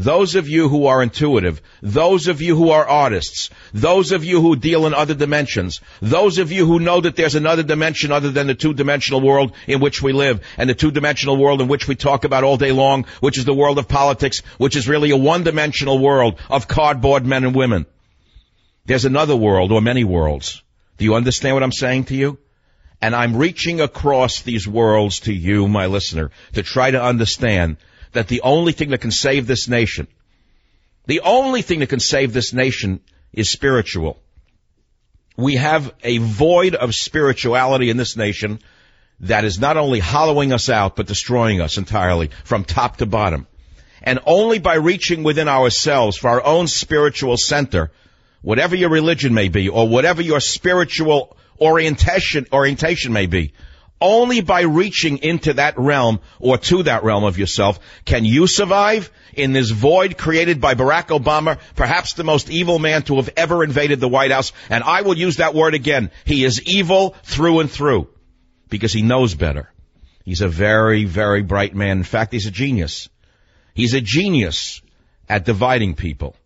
Those 0.00 0.34
of 0.34 0.48
you 0.48 0.70
who 0.70 0.86
are 0.86 1.02
intuitive, 1.02 1.60
those 1.82 2.26
of 2.26 2.40
you 2.40 2.56
who 2.56 2.70
are 2.70 2.88
artists, 2.88 3.50
those 3.74 4.12
of 4.12 4.24
you 4.24 4.40
who 4.40 4.56
deal 4.56 4.86
in 4.86 4.94
other 4.94 5.12
dimensions, 5.12 5.82
those 6.00 6.38
of 6.38 6.50
you 6.50 6.64
who 6.64 6.78
know 6.78 7.02
that 7.02 7.16
there's 7.16 7.34
another 7.34 7.62
dimension 7.62 8.10
other 8.10 8.30
than 8.30 8.46
the 8.46 8.54
two-dimensional 8.54 9.20
world 9.20 9.52
in 9.66 9.78
which 9.78 10.00
we 10.00 10.14
live 10.14 10.40
and 10.56 10.70
the 10.70 10.74
two-dimensional 10.74 11.36
world 11.36 11.60
in 11.60 11.68
which 11.68 11.86
we 11.86 11.96
talk 11.96 12.24
about 12.24 12.44
all 12.44 12.56
day 12.56 12.72
long, 12.72 13.04
which 13.20 13.36
is 13.36 13.44
the 13.44 13.52
world 13.52 13.76
of 13.76 13.88
politics, 13.88 14.40
which 14.56 14.74
is 14.74 14.88
really 14.88 15.10
a 15.10 15.18
one-dimensional 15.18 15.98
world 15.98 16.40
of 16.48 16.66
cardboard 16.66 17.26
men 17.26 17.44
and 17.44 17.54
women. 17.54 17.84
There's 18.86 19.04
another 19.04 19.36
world 19.36 19.70
or 19.70 19.82
many 19.82 20.04
worlds. 20.04 20.62
Do 20.96 21.04
you 21.04 21.14
understand 21.14 21.56
what 21.56 21.62
I'm 21.62 21.72
saying 21.72 22.04
to 22.04 22.16
you? 22.16 22.38
And 23.02 23.14
I'm 23.14 23.36
reaching 23.36 23.82
across 23.82 24.40
these 24.40 24.66
worlds 24.66 25.20
to 25.20 25.32
you, 25.34 25.68
my 25.68 25.86
listener, 25.88 26.30
to 26.54 26.62
try 26.62 26.90
to 26.90 27.02
understand 27.02 27.76
that 28.12 28.28
the 28.28 28.42
only 28.42 28.72
thing 28.72 28.90
that 28.90 29.00
can 29.00 29.10
save 29.10 29.46
this 29.46 29.68
nation, 29.68 30.06
the 31.06 31.20
only 31.20 31.62
thing 31.62 31.80
that 31.80 31.88
can 31.88 32.00
save 32.00 32.32
this 32.32 32.52
nation 32.52 33.00
is 33.32 33.50
spiritual. 33.50 34.18
We 35.36 35.56
have 35.56 35.92
a 36.02 36.18
void 36.18 36.74
of 36.74 36.94
spirituality 36.94 37.90
in 37.90 37.96
this 37.96 38.16
nation 38.16 38.60
that 39.20 39.44
is 39.44 39.58
not 39.60 39.76
only 39.76 40.00
hollowing 40.00 40.52
us 40.52 40.68
out, 40.68 40.96
but 40.96 41.06
destroying 41.06 41.60
us 41.60 41.78
entirely 41.78 42.30
from 42.44 42.64
top 42.64 42.98
to 42.98 43.06
bottom. 43.06 43.46
And 44.02 44.18
only 44.24 44.58
by 44.58 44.76
reaching 44.76 45.22
within 45.22 45.48
ourselves 45.48 46.16
for 46.16 46.30
our 46.30 46.44
own 46.44 46.66
spiritual 46.68 47.36
center, 47.36 47.90
whatever 48.40 48.74
your 48.74 48.88
religion 48.88 49.34
may 49.34 49.48
be, 49.48 49.68
or 49.68 49.88
whatever 49.88 50.22
your 50.22 50.40
spiritual 50.40 51.36
orientation, 51.60 52.46
orientation 52.52 53.12
may 53.12 53.26
be, 53.26 53.52
only 54.00 54.40
by 54.40 54.62
reaching 54.62 55.18
into 55.18 55.54
that 55.54 55.78
realm 55.78 56.20
or 56.38 56.58
to 56.58 56.82
that 56.84 57.04
realm 57.04 57.24
of 57.24 57.38
yourself 57.38 57.78
can 58.04 58.24
you 58.24 58.46
survive 58.46 59.10
in 59.34 59.52
this 59.52 59.70
void 59.70 60.16
created 60.16 60.60
by 60.60 60.74
Barack 60.74 61.08
Obama, 61.08 61.58
perhaps 61.76 62.14
the 62.14 62.24
most 62.24 62.50
evil 62.50 62.78
man 62.78 63.02
to 63.02 63.16
have 63.16 63.30
ever 63.36 63.62
invaded 63.62 64.00
the 64.00 64.08
White 64.08 64.30
House. 64.30 64.52
And 64.68 64.82
I 64.82 65.02
will 65.02 65.16
use 65.16 65.36
that 65.36 65.54
word 65.54 65.74
again. 65.74 66.10
He 66.24 66.44
is 66.44 66.62
evil 66.62 67.14
through 67.24 67.60
and 67.60 67.70
through 67.70 68.08
because 68.68 68.92
he 68.92 69.02
knows 69.02 69.34
better. 69.34 69.70
He's 70.24 70.40
a 70.40 70.48
very, 70.48 71.04
very 71.04 71.42
bright 71.42 71.74
man. 71.74 71.98
In 71.98 72.04
fact, 72.04 72.32
he's 72.32 72.46
a 72.46 72.50
genius. 72.50 73.08
He's 73.74 73.94
a 73.94 74.00
genius 74.00 74.82
at 75.28 75.44
dividing 75.44 75.94
people. 75.94 76.36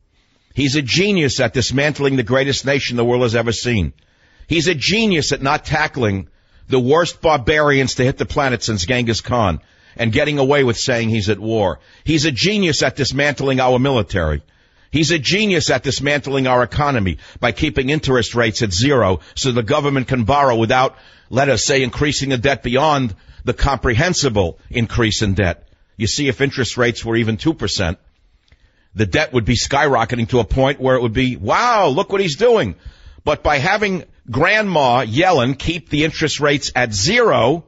He's 0.54 0.76
a 0.76 0.82
genius 0.82 1.40
at 1.40 1.52
dismantling 1.52 2.16
the 2.16 2.22
greatest 2.22 2.64
nation 2.64 2.96
the 2.96 3.04
world 3.04 3.22
has 3.22 3.34
ever 3.34 3.52
seen. 3.52 3.92
He's 4.46 4.68
a 4.68 4.74
genius 4.74 5.32
at 5.32 5.42
not 5.42 5.64
tackling 5.64 6.28
the 6.68 6.80
worst 6.80 7.20
barbarians 7.20 7.96
to 7.96 8.04
hit 8.04 8.18
the 8.18 8.26
planet 8.26 8.62
since 8.62 8.86
Genghis 8.86 9.20
Khan 9.20 9.60
and 9.96 10.12
getting 10.12 10.38
away 10.38 10.64
with 10.64 10.76
saying 10.76 11.08
he's 11.08 11.28
at 11.28 11.38
war. 11.38 11.80
He's 12.04 12.24
a 12.24 12.32
genius 12.32 12.82
at 12.82 12.96
dismantling 12.96 13.60
our 13.60 13.78
military. 13.78 14.42
He's 14.90 15.10
a 15.10 15.18
genius 15.18 15.70
at 15.70 15.82
dismantling 15.82 16.46
our 16.46 16.62
economy 16.62 17.18
by 17.40 17.52
keeping 17.52 17.90
interest 17.90 18.34
rates 18.34 18.62
at 18.62 18.72
zero 18.72 19.20
so 19.34 19.50
the 19.50 19.62
government 19.62 20.08
can 20.08 20.24
borrow 20.24 20.56
without, 20.56 20.96
let 21.30 21.48
us 21.48 21.64
say, 21.64 21.82
increasing 21.82 22.28
the 22.28 22.38
debt 22.38 22.62
beyond 22.62 23.14
the 23.44 23.54
comprehensible 23.54 24.58
increase 24.70 25.20
in 25.22 25.34
debt. 25.34 25.68
You 25.96 26.06
see, 26.06 26.28
if 26.28 26.40
interest 26.40 26.76
rates 26.76 27.04
were 27.04 27.16
even 27.16 27.36
2%, 27.36 27.96
the 28.94 29.06
debt 29.06 29.32
would 29.32 29.44
be 29.44 29.56
skyrocketing 29.56 30.28
to 30.28 30.38
a 30.38 30.44
point 30.44 30.80
where 30.80 30.96
it 30.96 31.02
would 31.02 31.12
be, 31.12 31.36
wow, 31.36 31.88
look 31.88 32.10
what 32.10 32.20
he's 32.20 32.36
doing. 32.36 32.76
But 33.24 33.42
by 33.42 33.58
having 33.58 34.04
Grandma 34.30 35.04
Yellen 35.04 35.58
keep 35.58 35.90
the 35.90 36.04
interest 36.04 36.40
rates 36.40 36.72
at 36.74 36.94
zero, 36.94 37.64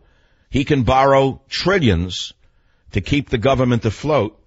he 0.50 0.64
can 0.64 0.84
borrow 0.84 1.42
trillions 1.48 2.32
to 2.92 3.00
keep 3.00 3.28
the 3.28 3.38
government 3.38 3.84
afloat. 3.84 4.40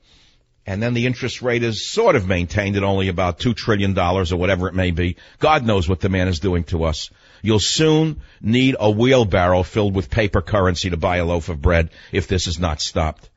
And 0.65 0.83
then 0.83 0.93
the 0.93 1.05
interest 1.05 1.41
rate 1.41 1.63
is 1.63 1.89
sort 1.89 2.15
of 2.15 2.27
maintained 2.27 2.75
at 2.75 2.83
only 2.83 3.07
about 3.07 3.39
$2 3.39 3.55
trillion 3.55 3.97
or 3.97 4.23
whatever 4.37 4.67
it 4.67 4.75
may 4.75 4.91
be. 4.91 5.17
God 5.39 5.65
knows 5.65 5.89
what 5.89 5.99
the 5.99 6.09
man 6.09 6.27
is 6.27 6.39
doing 6.39 6.63
to 6.65 6.83
us. 6.83 7.09
You'll 7.41 7.59
soon 7.59 8.21
need 8.41 8.75
a 8.79 8.89
wheelbarrow 8.89 9.63
filled 9.63 9.95
with 9.95 10.09
paper 10.11 10.41
currency 10.41 10.89
to 10.89 10.97
buy 10.97 11.17
a 11.17 11.25
loaf 11.25 11.49
of 11.49 11.61
bread 11.61 11.89
if 12.11 12.27
this 12.27 12.47
is 12.47 12.59
not 12.59 12.81
stopped. 12.81 13.29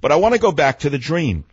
But 0.00 0.12
I 0.12 0.16
want 0.16 0.34
to 0.34 0.40
go 0.40 0.52
back 0.52 0.80
to 0.80 0.90
the 0.90 0.98
dream. 0.98 1.44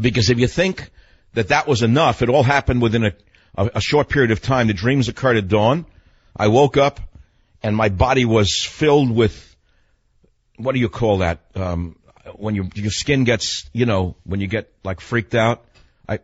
Because 0.00 0.30
if 0.30 0.38
you 0.38 0.46
think 0.46 0.90
that 1.34 1.48
that 1.48 1.66
was 1.66 1.82
enough, 1.82 2.22
it 2.22 2.28
all 2.28 2.42
happened 2.42 2.80
within 2.80 3.04
a 3.04 3.12
a, 3.56 3.70
a 3.76 3.80
short 3.80 4.08
period 4.08 4.30
of 4.30 4.40
time. 4.40 4.66
The 4.66 4.74
dreams 4.74 5.08
occurred 5.08 5.36
at 5.36 5.48
dawn. 5.48 5.86
I 6.36 6.48
woke 6.48 6.76
up 6.76 7.00
and 7.62 7.76
my 7.76 7.88
body 7.88 8.24
was 8.24 8.64
filled 8.64 9.10
with, 9.10 9.56
what 10.56 10.72
do 10.72 10.80
you 10.80 10.88
call 10.88 11.18
that? 11.18 11.40
Um, 11.54 11.96
when 12.34 12.54
you, 12.54 12.68
your 12.74 12.90
skin 12.90 13.24
gets, 13.24 13.68
you 13.72 13.86
know, 13.86 14.16
when 14.24 14.40
you 14.40 14.46
get 14.46 14.72
like 14.84 15.00
freaked 15.00 15.34
out. 15.34 15.64
I, 16.08 16.18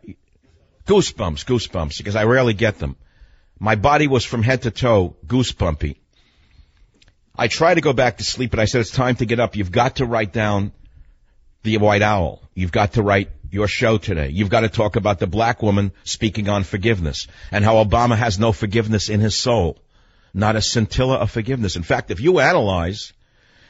goosebumps, 0.85 1.45
goosebumps, 1.45 1.97
because 1.97 2.15
I 2.15 2.23
rarely 2.23 2.53
get 2.53 2.79
them. 2.79 2.95
My 3.59 3.75
body 3.75 4.07
was 4.07 4.23
from 4.23 4.43
head 4.43 4.63
to 4.63 4.71
toe 4.71 5.15
goosebumpy. 5.25 5.97
I 7.35 7.47
tried 7.47 7.75
to 7.75 7.81
go 7.81 7.93
back 7.93 8.17
to 8.17 8.23
sleep, 8.23 8.51
but 8.51 8.59
I 8.59 8.65
said 8.65 8.81
it's 8.81 8.91
time 8.91 9.15
to 9.15 9.25
get 9.25 9.39
up. 9.39 9.55
You've 9.55 9.71
got 9.71 9.97
to 9.97 10.05
write 10.05 10.33
down 10.33 10.71
the 11.63 11.77
white 11.77 12.01
owl. 12.01 12.41
You've 12.55 12.71
got 12.71 12.93
to 12.93 13.03
write 13.03 13.29
your 13.51 13.67
show 13.67 13.97
today. 13.97 14.29
You've 14.29 14.49
got 14.49 14.61
to 14.61 14.69
talk 14.69 14.95
about 14.95 15.19
the 15.19 15.27
black 15.27 15.61
woman 15.61 15.91
speaking 16.03 16.49
on 16.49 16.63
forgiveness 16.63 17.27
and 17.51 17.63
how 17.63 17.83
Obama 17.83 18.17
has 18.17 18.39
no 18.39 18.51
forgiveness 18.51 19.09
in 19.09 19.19
his 19.19 19.35
soul. 19.35 19.77
Not 20.33 20.55
a 20.55 20.61
scintilla 20.61 21.15
of 21.15 21.31
forgiveness. 21.31 21.75
In 21.75 21.83
fact, 21.83 22.11
if 22.11 22.19
you 22.19 22.39
analyze, 22.39 23.13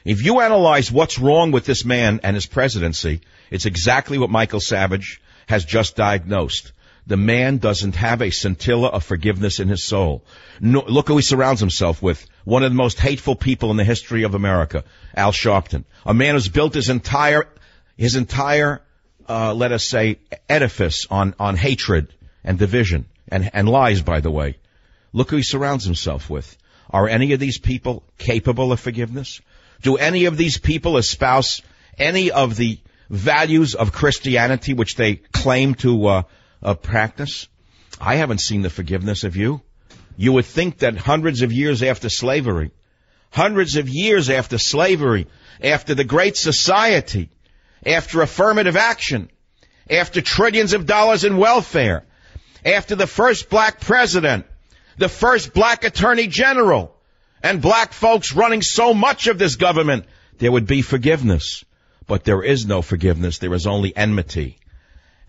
if 0.04 0.24
you 0.24 0.40
analyze 0.40 0.90
what's 0.90 1.18
wrong 1.18 1.50
with 1.50 1.64
this 1.64 1.84
man 1.84 2.20
and 2.22 2.34
his 2.34 2.46
presidency, 2.46 3.20
it's 3.50 3.66
exactly 3.66 4.18
what 4.18 4.30
Michael 4.30 4.60
Savage 4.60 5.20
has 5.46 5.64
just 5.64 5.96
diagnosed. 5.96 6.72
The 7.06 7.16
man 7.16 7.56
doesn't 7.56 7.96
have 7.96 8.20
a 8.20 8.30
scintilla 8.30 8.88
of 8.88 9.02
forgiveness 9.02 9.60
in 9.60 9.68
his 9.68 9.82
soul. 9.82 10.24
No, 10.60 10.84
look 10.86 11.08
who 11.08 11.16
he 11.16 11.22
surrounds 11.22 11.60
himself 11.60 12.02
with. 12.02 12.26
One 12.44 12.62
of 12.62 12.70
the 12.70 12.76
most 12.76 13.00
hateful 13.00 13.34
people 13.34 13.70
in 13.70 13.78
the 13.78 13.84
history 13.84 14.24
of 14.24 14.34
America, 14.34 14.84
Al 15.16 15.32
Sharpton. 15.32 15.84
A 16.04 16.12
man 16.12 16.34
who's 16.34 16.48
built 16.48 16.74
his 16.74 16.90
entire, 16.90 17.48
his 17.96 18.14
entire 18.14 18.82
uh, 19.28 19.54
let 19.54 19.72
us 19.72 19.88
say, 19.88 20.18
edifice 20.48 21.06
on, 21.10 21.34
on 21.38 21.56
hatred 21.56 22.14
and 22.44 22.58
division 22.58 23.06
and, 23.28 23.50
and 23.52 23.68
lies, 23.68 24.02
by 24.02 24.20
the 24.20 24.30
way. 24.30 24.56
Look 25.12 25.30
who 25.30 25.36
he 25.36 25.42
surrounds 25.42 25.84
himself 25.84 26.28
with. 26.30 26.56
Are 26.90 27.08
any 27.08 27.32
of 27.32 27.40
these 27.40 27.58
people 27.58 28.02
capable 28.16 28.72
of 28.72 28.80
forgiveness? 28.80 29.40
Do 29.82 29.96
any 29.96 30.24
of 30.24 30.36
these 30.36 30.58
people 30.58 30.96
espouse 30.96 31.62
any 31.98 32.30
of 32.30 32.56
the 32.56 32.78
values 33.10 33.74
of 33.74 33.92
Christianity 33.92 34.74
which 34.74 34.96
they 34.96 35.16
claim 35.16 35.74
to 35.76 36.06
uh, 36.06 36.22
uh, 36.62 36.74
practice? 36.74 37.48
I 38.00 38.16
haven't 38.16 38.40
seen 38.40 38.62
the 38.62 38.70
forgiveness 38.70 39.24
of 39.24 39.36
you. 39.36 39.60
You 40.16 40.32
would 40.32 40.46
think 40.46 40.78
that 40.78 40.96
hundreds 40.96 41.42
of 41.42 41.52
years 41.52 41.82
after 41.82 42.08
slavery, 42.08 42.70
hundreds 43.30 43.76
of 43.76 43.88
years 43.88 44.30
after 44.30 44.58
slavery, 44.58 45.26
after 45.62 45.94
the 45.94 46.04
Great 46.04 46.36
Society, 46.36 47.30
after 47.84 48.22
affirmative 48.22 48.76
action, 48.76 49.30
after 49.90 50.20
trillions 50.20 50.72
of 50.72 50.86
dollars 50.86 51.24
in 51.24 51.36
welfare, 51.36 52.04
after 52.64 52.94
the 52.94 53.06
first 53.06 53.48
black 53.48 53.80
president, 53.80 54.46
the 54.96 55.08
first 55.08 55.54
black 55.54 55.84
attorney 55.84 56.26
general, 56.26 56.94
and 57.42 57.62
black 57.62 57.92
folks 57.92 58.34
running 58.34 58.62
so 58.62 58.92
much 58.92 59.28
of 59.28 59.38
this 59.38 59.56
government, 59.56 60.04
there 60.38 60.52
would 60.52 60.66
be 60.66 60.82
forgiveness. 60.82 61.64
But 62.06 62.24
there 62.24 62.42
is 62.42 62.66
no 62.66 62.82
forgiveness. 62.82 63.38
There 63.38 63.54
is 63.54 63.66
only 63.66 63.94
enmity. 63.94 64.58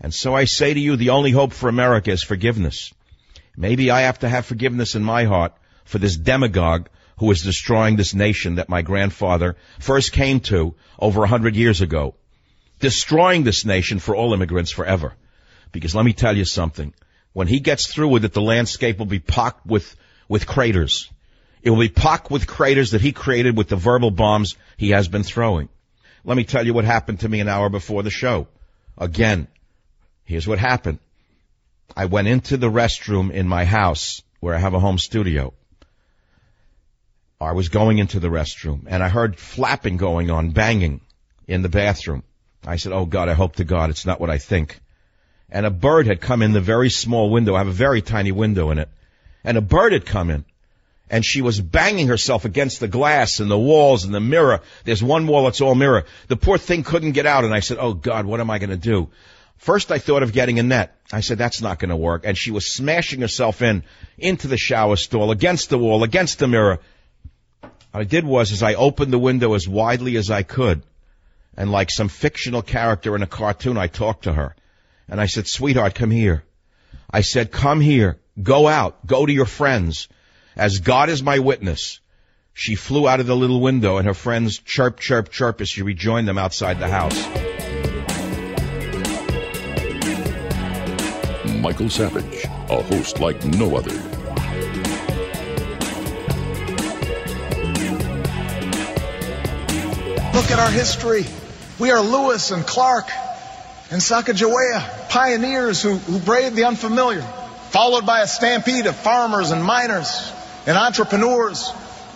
And 0.00 0.14
so 0.14 0.34
I 0.34 0.46
say 0.46 0.72
to 0.72 0.80
you, 0.80 0.96
the 0.96 1.10
only 1.10 1.30
hope 1.30 1.52
for 1.52 1.68
America 1.68 2.10
is 2.10 2.24
forgiveness. 2.24 2.92
Maybe 3.56 3.90
I 3.90 4.02
have 4.02 4.20
to 4.20 4.28
have 4.28 4.46
forgiveness 4.46 4.94
in 4.94 5.04
my 5.04 5.24
heart 5.24 5.52
for 5.84 5.98
this 5.98 6.16
demagogue 6.16 6.88
who 7.18 7.30
is 7.30 7.42
destroying 7.42 7.96
this 7.96 8.14
nation 8.14 8.54
that 8.54 8.70
my 8.70 8.80
grandfather 8.80 9.56
first 9.78 10.12
came 10.12 10.40
to 10.40 10.74
over 10.98 11.22
a 11.22 11.28
hundred 11.28 11.54
years 11.54 11.82
ago. 11.82 12.14
Destroying 12.80 13.44
this 13.44 13.64
nation 13.64 13.98
for 13.98 14.16
all 14.16 14.34
immigrants 14.34 14.70
forever. 14.70 15.14
Because 15.72 15.94
let 15.94 16.04
me 16.04 16.12
tell 16.12 16.36
you 16.36 16.44
something. 16.44 16.92
When 17.32 17.46
he 17.46 17.60
gets 17.60 17.86
through 17.86 18.08
with 18.08 18.24
it, 18.24 18.32
the 18.32 18.42
landscape 18.42 18.98
will 18.98 19.06
be 19.06 19.20
pocked 19.20 19.64
with, 19.66 19.94
with 20.28 20.46
craters. 20.46 21.10
It 21.62 21.70
will 21.70 21.78
be 21.78 21.88
pocked 21.88 22.30
with 22.30 22.46
craters 22.46 22.92
that 22.92 23.00
he 23.00 23.12
created 23.12 23.56
with 23.56 23.68
the 23.68 23.76
verbal 23.76 24.10
bombs 24.10 24.56
he 24.76 24.90
has 24.90 25.08
been 25.08 25.22
throwing. 25.22 25.68
Let 26.24 26.36
me 26.36 26.44
tell 26.44 26.66
you 26.66 26.74
what 26.74 26.84
happened 26.84 27.20
to 27.20 27.28
me 27.28 27.40
an 27.40 27.48
hour 27.48 27.68
before 27.68 28.02
the 28.02 28.10
show. 28.10 28.48
Again, 28.98 29.46
here's 30.24 30.48
what 30.48 30.58
happened. 30.58 30.98
I 31.96 32.06
went 32.06 32.28
into 32.28 32.56
the 32.56 32.70
restroom 32.70 33.30
in 33.30 33.48
my 33.48 33.64
house 33.64 34.22
where 34.40 34.54
I 34.54 34.58
have 34.58 34.74
a 34.74 34.80
home 34.80 34.98
studio. 34.98 35.52
I 37.40 37.52
was 37.52 37.68
going 37.68 37.98
into 37.98 38.20
the 38.20 38.28
restroom 38.28 38.84
and 38.86 39.02
I 39.02 39.08
heard 39.08 39.38
flapping 39.38 39.96
going 39.96 40.30
on, 40.30 40.50
banging 40.50 41.00
in 41.46 41.62
the 41.62 41.68
bathroom. 41.68 42.22
I 42.64 42.76
said, 42.76 42.92
Oh 42.92 43.06
God, 43.06 43.28
I 43.28 43.34
hope 43.34 43.56
to 43.56 43.64
God 43.64 43.90
it's 43.90 44.06
not 44.06 44.20
what 44.20 44.30
I 44.30 44.38
think. 44.38 44.80
And 45.50 45.66
a 45.66 45.70
bird 45.70 46.06
had 46.06 46.20
come 46.20 46.42
in 46.42 46.52
the 46.52 46.60
very 46.60 46.90
small 46.90 47.30
window. 47.30 47.54
I 47.54 47.58
have 47.58 47.68
a 47.68 47.72
very 47.72 48.02
tiny 48.02 48.32
window 48.32 48.70
in 48.70 48.78
it. 48.78 48.88
And 49.42 49.56
a 49.56 49.62
bird 49.62 49.92
had 49.92 50.06
come 50.06 50.30
in 50.30 50.44
and 51.10 51.24
she 51.24 51.42
was 51.42 51.60
banging 51.60 52.06
herself 52.06 52.44
against 52.44 52.78
the 52.78 52.86
glass 52.86 53.40
and 53.40 53.50
the 53.50 53.58
walls 53.58 54.04
and 54.04 54.14
the 54.14 54.20
mirror. 54.20 54.60
There's 54.84 55.02
one 55.02 55.26
wall 55.26 55.44
that's 55.44 55.60
all 55.60 55.74
mirror. 55.74 56.04
The 56.28 56.36
poor 56.36 56.58
thing 56.58 56.84
couldn't 56.84 57.12
get 57.12 57.26
out 57.26 57.44
and 57.44 57.52
I 57.52 57.60
said, 57.60 57.78
Oh 57.80 57.94
God, 57.94 58.26
what 58.26 58.40
am 58.40 58.50
I 58.50 58.58
going 58.58 58.70
to 58.70 58.76
do? 58.76 59.08
First 59.60 59.92
I 59.92 59.98
thought 59.98 60.22
of 60.22 60.32
getting 60.32 60.58
a 60.58 60.62
net. 60.62 60.96
I 61.12 61.20
said, 61.20 61.36
that's 61.36 61.60
not 61.60 61.78
going 61.78 61.90
to 61.90 61.96
work. 61.96 62.22
And 62.24 62.36
she 62.36 62.50
was 62.50 62.72
smashing 62.72 63.20
herself 63.20 63.60
in, 63.60 63.82
into 64.16 64.48
the 64.48 64.56
shower 64.56 64.96
stall, 64.96 65.30
against 65.30 65.68
the 65.68 65.76
wall, 65.76 66.02
against 66.02 66.38
the 66.38 66.48
mirror. 66.48 66.78
What 67.60 68.00
I 68.00 68.04
did 68.04 68.24
was, 68.24 68.52
is 68.52 68.62
I 68.62 68.72
opened 68.72 69.12
the 69.12 69.18
window 69.18 69.52
as 69.52 69.68
widely 69.68 70.16
as 70.16 70.30
I 70.30 70.44
could. 70.44 70.82
And 71.56 71.70
like 71.70 71.90
some 71.90 72.08
fictional 72.08 72.62
character 72.62 73.16
in 73.16 73.22
a 73.22 73.26
cartoon, 73.26 73.76
I 73.76 73.86
talked 73.86 74.24
to 74.24 74.32
her. 74.32 74.54
And 75.08 75.20
I 75.20 75.26
said, 75.26 75.46
sweetheart, 75.46 75.94
come 75.94 76.10
here. 76.10 76.44
I 77.10 77.22
said, 77.22 77.50
come 77.50 77.80
here. 77.80 78.18
Go 78.40 78.68
out. 78.68 79.06
Go 79.06 79.26
to 79.26 79.32
your 79.32 79.46
friends. 79.46 80.08
As 80.56 80.78
God 80.78 81.08
is 81.08 81.22
my 81.22 81.38
witness. 81.38 82.00
She 82.52 82.74
flew 82.74 83.08
out 83.08 83.20
of 83.20 83.26
the 83.26 83.36
little 83.36 83.60
window 83.60 83.96
and 83.96 84.06
her 84.06 84.14
friends 84.14 84.58
chirp, 84.58 85.00
chirp, 85.00 85.30
chirp 85.30 85.60
as 85.60 85.68
she 85.68 85.82
rejoined 85.82 86.28
them 86.28 86.38
outside 86.38 86.78
the 86.78 86.88
house. 86.88 87.18
Michael 91.60 91.90
Savage, 91.90 92.44
a 92.44 92.82
host 92.82 93.20
like 93.20 93.44
no 93.44 93.76
other. 93.76 94.19
Look 100.40 100.52
at 100.52 100.58
our 100.58 100.70
history. 100.70 101.26
We 101.78 101.90
are 101.90 102.00
Lewis 102.00 102.50
and 102.50 102.66
Clark 102.66 103.10
and 103.90 104.00
Sacagawea, 104.00 105.10
pioneers 105.10 105.82
who, 105.82 105.96
who 105.96 106.18
braved 106.18 106.56
the 106.56 106.64
unfamiliar, 106.64 107.20
followed 107.68 108.06
by 108.06 108.22
a 108.22 108.26
stampede 108.26 108.86
of 108.86 108.96
farmers 108.96 109.50
and 109.50 109.62
miners 109.62 110.32
and 110.66 110.78
entrepreneurs 110.78 111.70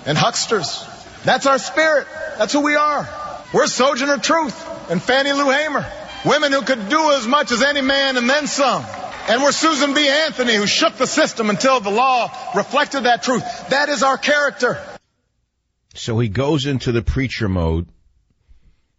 and 0.06 0.16
hucksters. 0.16 0.86
That's 1.24 1.44
our 1.44 1.58
spirit. 1.58 2.06
That's 2.38 2.54
who 2.54 2.60
we 2.60 2.76
are. 2.76 3.06
We're 3.52 3.66
Sojourner 3.66 4.16
Truth 4.16 4.90
and 4.90 5.02
Fannie 5.02 5.34
Lou 5.34 5.50
Hamer, 5.50 5.86
women 6.24 6.50
who 6.50 6.62
could 6.62 6.88
do 6.88 7.12
as 7.12 7.26
much 7.26 7.52
as 7.52 7.60
any 7.62 7.82
man 7.82 8.16
and 8.16 8.28
then 8.28 8.46
some. 8.46 8.86
And 9.28 9.42
we're 9.42 9.52
Susan 9.52 9.92
B. 9.92 10.08
Anthony, 10.08 10.54
who 10.54 10.66
shook 10.66 10.94
the 10.94 11.06
system 11.06 11.50
until 11.50 11.78
the 11.80 11.90
law 11.90 12.30
reflected 12.56 13.02
that 13.02 13.22
truth. 13.22 13.44
That 13.68 13.90
is 13.90 14.02
our 14.02 14.16
character. 14.16 14.82
So 15.92 16.18
he 16.18 16.30
goes 16.30 16.64
into 16.64 16.90
the 16.90 17.02
preacher 17.02 17.50
mode 17.50 17.86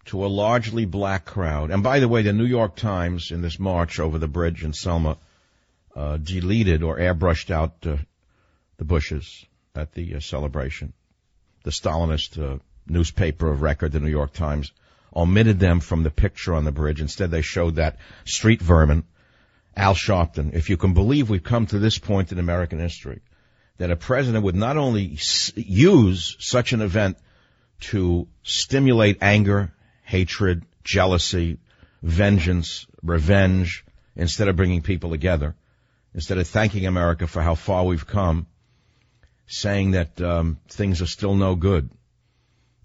to 0.06 0.26
a 0.26 0.28
largely 0.28 0.86
black 0.86 1.26
crowd. 1.26 1.72
And 1.72 1.82
by 1.84 2.00
the 2.00 2.08
way, 2.08 2.22
the 2.22 2.34
New 2.34 2.46
York 2.46 2.76
Times 2.76 3.32
in 3.32 3.42
this 3.42 3.60
march 3.60 4.00
over 4.00 4.18
the 4.18 4.28
bridge 4.28 4.64
in 4.64 4.74
Selma 4.74 5.18
uh, 5.96 6.18
deleted 6.18 6.84
or 6.84 6.98
airbrushed 6.98 7.52
out 7.52 7.76
uh, 7.86 7.98
the 8.78 8.86
Bushes 8.86 9.46
at 9.74 9.94
the 9.94 10.16
uh, 10.16 10.20
celebration. 10.20 10.94
The 11.64 11.72
Stalinist 11.72 12.42
uh, 12.42 12.60
newspaper 12.88 13.50
of 13.50 13.62
record, 13.62 13.92
the 13.92 14.00
New 14.00 14.10
York 14.10 14.34
Times, 14.34 14.72
omitted 15.16 15.60
them 15.60 15.80
from 15.80 16.04
the 16.04 16.12
picture 16.12 16.54
on 16.54 16.66
the 16.66 16.72
bridge. 16.72 17.02
Instead, 17.02 17.32
they 17.32 17.42
showed 17.42 17.76
that 17.76 17.98
street 18.26 18.62
vermin, 18.62 19.06
Al 19.76 19.96
Sharpton. 19.96 20.54
If 20.54 20.70
you 20.70 20.78
can 20.78 20.94
believe 20.94 21.30
we've 21.30 21.44
come 21.44 21.66
to 21.68 21.80
this 21.80 21.98
point 21.98 22.32
in 22.32 22.40
American 22.40 22.80
history, 22.80 23.22
that 23.78 23.92
a 23.92 23.96
president 23.96 24.44
would 24.44 24.56
not 24.56 24.78
only 24.78 25.18
use 25.56 26.38
such 26.40 26.74
an 26.74 26.82
event 26.82 27.18
to 27.80 28.28
stimulate 28.44 29.18
anger, 29.22 29.74
hatred, 30.06 30.64
jealousy, 30.84 31.58
vengeance, 32.02 32.86
revenge, 33.02 33.84
instead 34.16 34.48
of 34.48 34.56
bringing 34.56 34.82
people 34.82 35.10
together, 35.10 35.56
instead 36.14 36.38
of 36.38 36.48
thanking 36.48 36.86
America 36.86 37.28
for 37.28 37.42
how 37.42 37.56
far 37.56 37.84
we've 37.84 38.08
come, 38.08 38.48
saying 39.48 39.92
that 39.92 40.22
um, 40.22 40.58
things 40.70 41.02
are 41.02 41.08
still 41.08 41.36
no 41.36 41.56
good, 41.56 41.90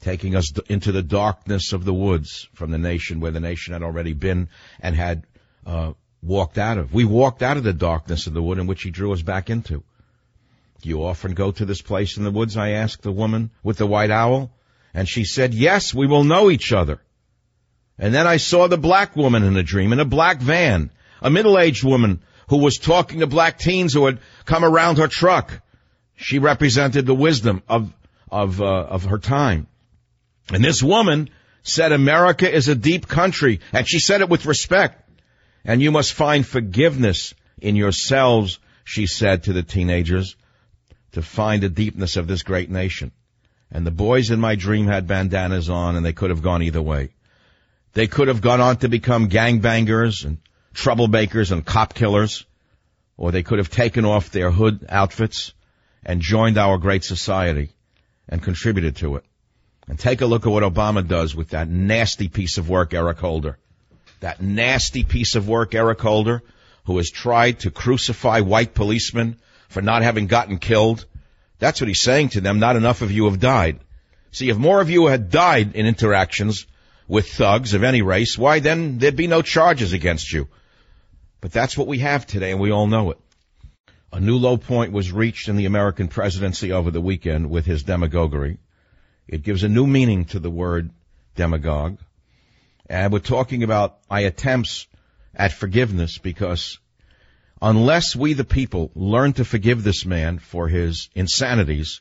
taking 0.00 0.34
us 0.34 0.52
into 0.68 0.92
the 0.92 1.02
darkness 1.02 1.72
of 1.72 1.84
the 1.84 1.94
woods 1.94 2.48
from 2.54 2.70
the 2.70 2.78
nation 2.78 3.20
where 3.20 3.30
the 3.30 3.40
nation 3.40 3.72
had 3.74 3.82
already 3.82 4.14
been 4.14 4.48
and 4.80 4.96
had 4.96 5.24
uh, 5.66 5.92
walked 6.22 6.58
out 6.58 6.78
of. 6.78 6.92
We 6.92 7.04
walked 7.04 7.42
out 7.42 7.56
of 7.56 7.62
the 7.62 7.72
darkness 7.72 8.26
of 8.26 8.34
the 8.34 8.42
wood 8.42 8.58
in 8.58 8.66
which 8.66 8.82
he 8.82 8.90
drew 8.90 9.12
us 9.12 9.22
back 9.22 9.50
into. 9.50 9.82
Do 10.82 10.88
you 10.88 11.04
often 11.04 11.34
go 11.34 11.52
to 11.52 11.64
this 11.66 11.82
place 11.82 12.16
in 12.16 12.24
the 12.24 12.30
woods? 12.30 12.56
I 12.56 12.70
asked 12.70 13.02
the 13.02 13.12
woman 13.12 13.50
with 13.62 13.76
the 13.76 13.86
white 13.86 14.10
owl. 14.10 14.50
And 14.94 15.08
she 15.08 15.24
said, 15.24 15.54
yes, 15.54 15.94
we 15.94 16.06
will 16.06 16.24
know 16.24 16.50
each 16.50 16.72
other. 16.72 17.00
And 18.00 18.14
then 18.14 18.26
I 18.26 18.38
saw 18.38 18.66
the 18.66 18.78
black 18.78 19.14
woman 19.14 19.44
in 19.44 19.58
a 19.58 19.62
dream 19.62 19.92
in 19.92 20.00
a 20.00 20.06
black 20.06 20.38
van, 20.40 20.90
a 21.20 21.28
middle-aged 21.28 21.84
woman 21.84 22.22
who 22.48 22.56
was 22.56 22.78
talking 22.78 23.20
to 23.20 23.26
black 23.26 23.58
teens 23.58 23.92
who 23.92 24.06
had 24.06 24.20
come 24.46 24.64
around 24.64 24.96
her 24.96 25.06
truck. 25.06 25.60
She 26.16 26.38
represented 26.38 27.04
the 27.04 27.14
wisdom 27.14 27.62
of, 27.68 27.92
of, 28.30 28.62
uh, 28.62 28.64
of 28.64 29.04
her 29.04 29.18
time. 29.18 29.66
And 30.50 30.64
this 30.64 30.82
woman 30.82 31.28
said 31.62 31.92
America 31.92 32.50
is 32.50 32.68
a 32.68 32.74
deep 32.74 33.06
country, 33.06 33.60
and 33.70 33.86
she 33.86 34.00
said 34.00 34.22
it 34.22 34.30
with 34.30 34.46
respect. 34.46 35.06
And 35.62 35.82
you 35.82 35.90
must 35.90 36.14
find 36.14 36.46
forgiveness 36.46 37.34
in 37.60 37.76
yourselves, 37.76 38.58
she 38.82 39.06
said 39.06 39.42
to 39.42 39.52
the 39.52 39.62
teenagers, 39.62 40.36
to 41.12 41.20
find 41.20 41.62
the 41.62 41.68
deepness 41.68 42.16
of 42.16 42.26
this 42.26 42.42
great 42.42 42.70
nation. 42.70 43.12
And 43.70 43.86
the 43.86 43.90
boys 43.90 44.30
in 44.30 44.40
my 44.40 44.54
dream 44.54 44.86
had 44.86 45.06
bandanas 45.06 45.68
on 45.68 45.96
and 45.96 46.04
they 46.04 46.14
could 46.14 46.30
have 46.30 46.42
gone 46.42 46.62
either 46.62 46.80
way. 46.80 47.10
They 47.92 48.06
could 48.06 48.28
have 48.28 48.40
gone 48.40 48.60
on 48.60 48.76
to 48.78 48.88
become 48.88 49.28
gangbangers 49.28 50.24
and 50.24 50.38
troublemakers 50.74 51.50
and 51.50 51.64
cop 51.64 51.94
killers, 51.94 52.44
or 53.16 53.32
they 53.32 53.42
could 53.42 53.58
have 53.58 53.70
taken 53.70 54.04
off 54.04 54.30
their 54.30 54.50
hood 54.50 54.86
outfits 54.88 55.52
and 56.04 56.20
joined 56.20 56.56
our 56.56 56.78
great 56.78 57.04
society 57.04 57.70
and 58.28 58.42
contributed 58.42 58.96
to 58.96 59.16
it. 59.16 59.24
And 59.88 59.98
take 59.98 60.20
a 60.20 60.26
look 60.26 60.46
at 60.46 60.52
what 60.52 60.62
Obama 60.62 61.06
does 61.06 61.34
with 61.34 61.48
that 61.48 61.68
nasty 61.68 62.28
piece 62.28 62.58
of 62.58 62.68
work, 62.68 62.94
Eric 62.94 63.18
Holder. 63.18 63.58
That 64.20 64.40
nasty 64.40 65.02
piece 65.02 65.34
of 65.34 65.48
work, 65.48 65.74
Eric 65.74 66.00
Holder, 66.00 66.42
who 66.84 66.96
has 66.98 67.10
tried 67.10 67.60
to 67.60 67.72
crucify 67.72 68.40
white 68.40 68.72
policemen 68.72 69.36
for 69.68 69.82
not 69.82 70.02
having 70.02 70.28
gotten 70.28 70.58
killed. 70.58 71.06
That's 71.58 71.80
what 71.80 71.88
he's 71.88 72.00
saying 72.00 72.30
to 72.30 72.40
them. 72.40 72.60
Not 72.60 72.76
enough 72.76 73.02
of 73.02 73.10
you 73.10 73.24
have 73.24 73.40
died. 73.40 73.80
See, 74.30 74.48
if 74.48 74.56
more 74.56 74.80
of 74.80 74.90
you 74.90 75.06
had 75.06 75.30
died 75.30 75.74
in 75.74 75.86
interactions 75.86 76.66
with 77.10 77.32
thugs 77.32 77.74
of 77.74 77.82
any 77.82 78.02
race, 78.02 78.38
why 78.38 78.60
then 78.60 78.98
there'd 78.98 79.16
be 79.16 79.26
no 79.26 79.42
charges 79.42 79.92
against 79.92 80.32
you. 80.32 80.46
But 81.40 81.50
that's 81.50 81.76
what 81.76 81.88
we 81.88 81.98
have 81.98 82.24
today, 82.24 82.52
and 82.52 82.60
we 82.60 82.70
all 82.70 82.86
know 82.86 83.10
it. 83.10 83.18
A 84.12 84.20
new 84.20 84.36
low 84.36 84.56
point 84.56 84.92
was 84.92 85.10
reached 85.10 85.48
in 85.48 85.56
the 85.56 85.66
American 85.66 86.06
presidency 86.06 86.70
over 86.70 86.92
the 86.92 87.00
weekend 87.00 87.50
with 87.50 87.66
his 87.66 87.82
demagoguery. 87.82 88.58
It 89.26 89.42
gives 89.42 89.64
a 89.64 89.68
new 89.68 89.88
meaning 89.88 90.26
to 90.26 90.38
the 90.38 90.50
word 90.50 90.90
demagogue. 91.34 91.98
And 92.88 93.12
we're 93.12 93.18
talking 93.18 93.64
about 93.64 93.98
my 94.08 94.20
attempts 94.20 94.86
at 95.34 95.52
forgiveness 95.52 96.18
because 96.18 96.78
unless 97.60 98.14
we 98.14 98.34
the 98.34 98.44
people 98.44 98.92
learn 98.94 99.32
to 99.32 99.44
forgive 99.44 99.82
this 99.82 100.06
man 100.06 100.38
for 100.38 100.68
his 100.68 101.08
insanities 101.16 102.00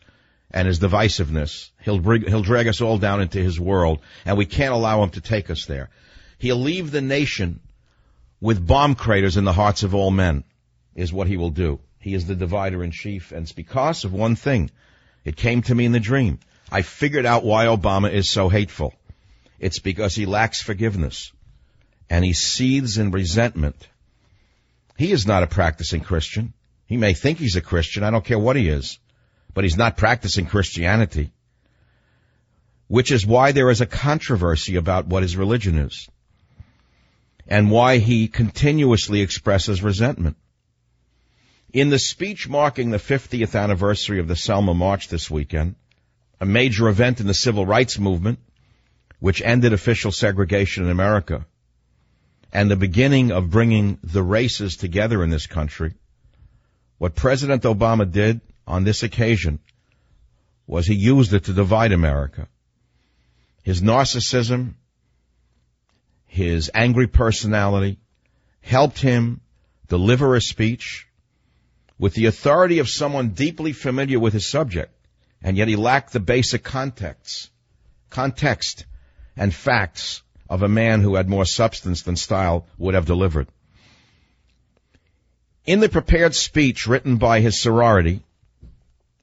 and 0.51 0.67
his 0.67 0.79
divisiveness, 0.79 1.69
he'll, 1.81 1.99
bring, 1.99 2.23
he'll 2.23 2.41
drag 2.41 2.67
us 2.67 2.81
all 2.81 2.97
down 2.97 3.21
into 3.21 3.39
his 3.39 3.59
world 3.59 3.99
and 4.25 4.37
we 4.37 4.45
can't 4.45 4.73
allow 4.73 5.03
him 5.03 5.11
to 5.11 5.21
take 5.21 5.49
us 5.49 5.65
there. 5.65 5.89
He'll 6.37 6.57
leave 6.57 6.91
the 6.91 7.01
nation 7.01 7.59
with 8.41 8.65
bomb 8.65 8.95
craters 8.95 9.37
in 9.37 9.43
the 9.43 9.53
hearts 9.53 9.83
of 9.83 9.93
all 9.93 10.11
men 10.11 10.43
is 10.95 11.13
what 11.13 11.27
he 11.27 11.37
will 11.37 11.49
do. 11.49 11.79
He 11.99 12.13
is 12.13 12.25
the 12.25 12.35
divider 12.35 12.83
in 12.83 12.91
chief 12.91 13.31
and 13.31 13.43
it's 13.43 13.51
because 13.51 14.05
of 14.05 14.13
one 14.13 14.35
thing. 14.35 14.71
It 15.25 15.35
came 15.35 15.61
to 15.63 15.75
me 15.75 15.85
in 15.85 15.91
the 15.91 15.99
dream. 15.99 16.39
I 16.71 16.81
figured 16.81 17.25
out 17.25 17.43
why 17.43 17.65
Obama 17.65 18.11
is 18.11 18.31
so 18.31 18.49
hateful. 18.49 18.93
It's 19.59 19.79
because 19.79 20.15
he 20.15 20.25
lacks 20.25 20.61
forgiveness 20.61 21.31
and 22.09 22.23
he 22.23 22.33
seethes 22.33 22.97
in 22.97 23.11
resentment 23.11 23.87
he 24.99 25.13
is 25.13 25.25
not 25.25 25.43
a 25.43 25.47
practicing 25.47 26.01
Christian. 26.01 26.53
He 26.85 26.97
may 26.97 27.13
think 27.13 27.39
he's 27.39 27.55
a 27.55 27.61
Christian. 27.61 28.03
I 28.03 28.11
don't 28.11 28.25
care 28.25 28.37
what 28.37 28.57
he 28.57 28.67
is, 28.67 28.99
but 29.59 29.65
he's 29.65 29.75
not 29.75 29.97
practicing 29.97 30.45
Christianity. 30.45 31.33
Which 32.87 33.11
is 33.11 33.25
why 33.25 33.51
there 33.51 33.69
is 33.69 33.81
a 33.81 33.85
controversy 33.85 34.77
about 34.77 35.07
what 35.07 35.21
his 35.21 35.35
religion 35.35 35.77
is. 35.77 36.07
and 37.45 37.69
why 37.69 37.97
he 37.97 38.29
continuously 38.29 39.19
expresses 39.19 39.83
resentment. 39.83 40.37
In 41.73 41.89
the 41.89 41.99
speech 41.99 42.47
marking 42.47 42.89
the 42.89 43.03
50th 43.09 43.61
anniversary 43.61 44.21
of 44.21 44.29
the 44.29 44.37
Selma 44.37 44.73
March 44.73 45.09
this 45.09 45.29
weekend, 45.29 45.75
a 46.39 46.45
major 46.45 46.87
event 46.87 47.19
in 47.19 47.27
the 47.27 47.33
civil 47.33 47.65
rights 47.65 47.99
movement, 47.99 48.39
which 49.19 49.41
ended 49.41 49.73
official 49.73 50.13
segregation 50.13 50.85
in 50.85 50.89
America, 50.89 51.45
and 52.53 52.71
the 52.71 52.77
beginning 52.77 53.33
of 53.33 53.49
bringing 53.49 53.99
the 54.03 54.23
races 54.23 54.77
together 54.77 55.21
in 55.21 55.29
this 55.29 55.47
country, 55.47 55.95
what 56.97 57.13
President 57.13 57.63
Obama 57.63 58.09
did 58.09 58.39
on 58.69 58.83
this 58.83 59.01
occasion 59.03 59.59
was 60.67 60.85
he 60.85 60.93
used 60.93 61.33
it 61.33 61.45
to 61.45 61.53
divide 61.53 61.91
America. 61.91 62.47
His 63.63 63.81
narcissism, 63.81 64.75
his 66.27 66.69
angry 66.73 67.07
personality 67.07 67.97
helped 68.61 68.99
him 68.99 69.41
deliver 69.87 70.35
a 70.35 70.41
speech 70.41 71.07
with 71.97 72.13
the 72.13 72.27
authority 72.27 72.77
of 72.79 72.87
someone 72.87 73.29
deeply 73.29 73.73
familiar 73.73 74.19
with 74.19 74.33
his 74.33 74.47
subject, 74.47 74.93
and 75.41 75.57
yet 75.57 75.67
he 75.67 75.75
lacked 75.75 76.13
the 76.13 76.19
basic 76.19 76.63
context, 76.63 77.49
context 78.11 78.85
and 79.35 79.53
facts 79.53 80.21
of 80.47 80.61
a 80.61 80.67
man 80.67 81.01
who 81.01 81.15
had 81.15 81.27
more 81.27 81.45
substance 81.45 82.03
than 82.03 82.15
style 82.15 82.67
would 82.77 82.93
have 82.93 83.05
delivered. 83.05 83.47
In 85.65 85.79
the 85.79 85.89
prepared 85.89 86.35
speech 86.35 86.87
written 86.87 87.17
by 87.17 87.41
his 87.41 87.59
sorority, 87.59 88.23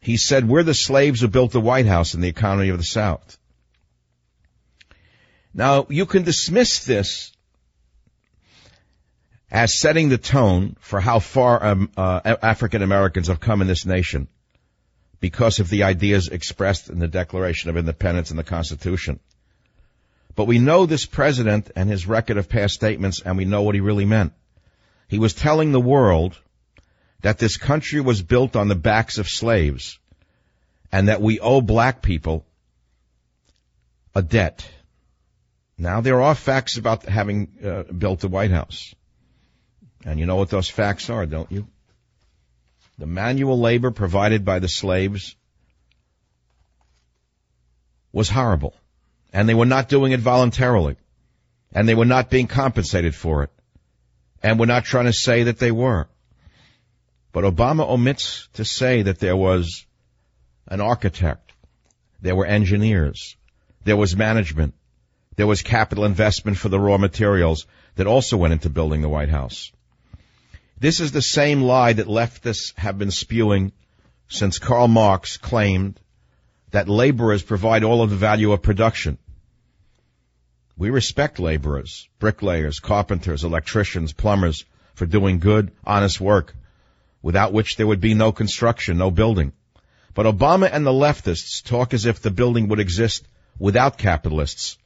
he 0.07 0.17
said, 0.17 0.49
we're 0.49 0.63
the 0.63 0.73
slaves 0.73 1.21
who 1.21 1.27
built 1.27 1.51
the 1.51 1.61
White 1.61 1.87
House 1.87 2.15
and 2.15 2.23
the 2.23 2.29
economy 2.29 2.69
of 2.69 2.79
the 2.79 2.85
South. 2.85 3.37
Now, 5.53 5.87
you 5.89 6.07
can 6.07 6.23
dismiss 6.23 6.85
this 6.85 7.33
as 9.51 9.81
setting 9.81 10.09
the 10.09 10.17
tone 10.17 10.77
for 10.79 11.01
how 11.01 11.19
far 11.19 11.61
um, 11.61 11.91
uh, 11.97 12.37
African 12.41 12.83
Americans 12.83 13.27
have 13.27 13.41
come 13.41 13.61
in 13.61 13.67
this 13.67 13.85
nation 13.85 14.29
because 15.19 15.59
of 15.59 15.71
the 15.71 15.83
ideas 15.83 16.29
expressed 16.29 16.89
in 16.89 17.01
the 17.01 17.09
Declaration 17.09 17.69
of 17.69 17.77
Independence 17.77 18.31
and 18.31 18.39
the 18.39 18.45
Constitution. 18.45 19.19
But 20.37 20.45
we 20.45 20.61
know 20.61 20.87
this 20.87 21.05
president 21.05 21.73
and 21.75 21.91
his 21.91 22.07
record 22.07 22.37
of 22.37 22.49
past 22.49 22.75
statements, 22.75 23.23
and 23.23 23.37
we 23.37 23.45
know 23.45 23.63
what 23.63 23.75
he 23.75 23.81
really 23.81 24.05
meant. 24.05 24.35
He 25.09 25.19
was 25.19 25.35
telling 25.35 25.73
the 25.73 25.81
world 25.81 26.39
that 27.23 27.39
this 27.39 27.57
country 27.57 28.01
was 28.01 28.23
built 28.23 28.57
on 28.57 28.69
the 28.69 28.75
backs 28.75 29.19
of 29.19 29.29
slaves, 29.29 29.99
and 30.93 31.09
that 31.09 31.21
we 31.21 31.41
owe 31.41 31.61
black 31.61 32.03
people 32.03 32.45
a 34.15 34.23
debt. 34.23 34.69
Now, 35.79 36.01
there 36.01 36.23
are 36.23 36.35
facts 36.35 36.79
about 36.79 37.05
having 37.05 37.49
uh, 37.65 37.83
built 37.93 38.21
the 38.21 38.29
White 38.29 38.51
House. 38.51 38.95
And 40.05 40.19
you 40.19 40.27
know 40.27 40.37
what 40.37 40.49
those 40.49 40.69
facts 40.71 41.11
are, 41.11 41.27
don't 41.27 41.51
you? 41.53 41.67
The 42.99 43.07
manual 43.07 43.59
labor 43.59 43.91
provided 43.91 44.45
by 44.45 44.59
the 44.59 44.69
slaves 44.69 45.37
was 48.13 48.31
horrible. 48.31 48.75
And 49.33 49.47
they 49.47 49.55
were 49.55 49.67
not 49.67 49.91
doing 49.91 50.13
it 50.13 50.21
voluntarily. 50.21 50.97
And 51.73 51.87
they 51.87 51.95
were 51.95 52.07
not 52.07 52.31
being 52.31 52.47
compensated 52.47 53.15
for 53.15 53.43
it. 53.43 53.51
And 54.43 54.59
we're 54.59 54.67
not 54.67 54.85
trying 54.85 55.05
to 55.05 55.13
say 55.13 55.43
that 55.43 55.59
they 55.59 55.73
were. 55.73 56.09
But 57.37 57.45
Obama 57.45 57.87
omits 57.87 58.49
to 58.55 58.65
say 58.65 59.03
that 59.03 59.19
there 59.19 59.37
was 59.37 59.85
an 60.69 60.81
architect. 60.81 61.53
There 62.23 62.35
were 62.35 62.47
engineers. 62.47 63.37
There 63.85 63.99
was 63.99 64.17
management. 64.17 64.73
There 65.37 65.47
was 65.47 65.61
capital 65.61 66.07
investment 66.07 66.57
for 66.57 66.71
the 66.71 66.81
raw 66.81 66.97
materials 66.97 67.67
that 67.97 68.07
also 68.07 68.39
went 68.39 68.55
into 68.55 68.71
building 68.71 69.03
the 69.03 69.11
White 69.11 69.29
House. 69.29 69.71
This 70.81 70.99
is 70.99 71.13
the 71.13 71.21
same 71.21 71.61
lie 71.61 71.93
that 71.93 72.07
leftists 72.07 72.73
have 72.79 72.97
been 72.97 73.11
spewing 73.11 73.73
since 74.29 74.59
Karl 74.59 74.89
Marx 74.89 75.37
claimed 75.37 76.01
that 76.71 76.89
laborers 76.89 77.43
provide 77.43 77.85
all 77.85 78.01
of 78.01 78.09
the 78.09 78.17
value 78.17 78.53
of 78.53 78.63
production. 78.63 79.19
We 80.79 80.89
respect 80.89 81.39
laborers, 81.39 82.09
bricklayers, 82.19 82.81
carpenters, 82.81 83.45
electricians, 83.45 84.15
plumbers 84.15 84.65
for 84.95 85.05
doing 85.05 85.39
good, 85.39 85.73
honest 85.85 86.19
work, 86.19 86.55
without 87.27 87.53
which 87.53 87.75
there 87.75 87.89
would 87.89 88.01
be 88.01 88.15
no 88.15 88.31
construction, 88.31 88.99
no 88.99 89.11
building. 89.11 89.53
But 90.15 90.27
Obama 90.27 90.71
and 90.73 90.87
the 90.87 90.93
leftists 90.93 91.61
talk 91.61 91.93
as 91.93 92.07
if 92.07 92.23
the 92.23 92.31
building 92.31 92.69
would 92.69 92.79
exist 92.79 93.27
without 93.59 93.99
capitalists, 93.99 94.79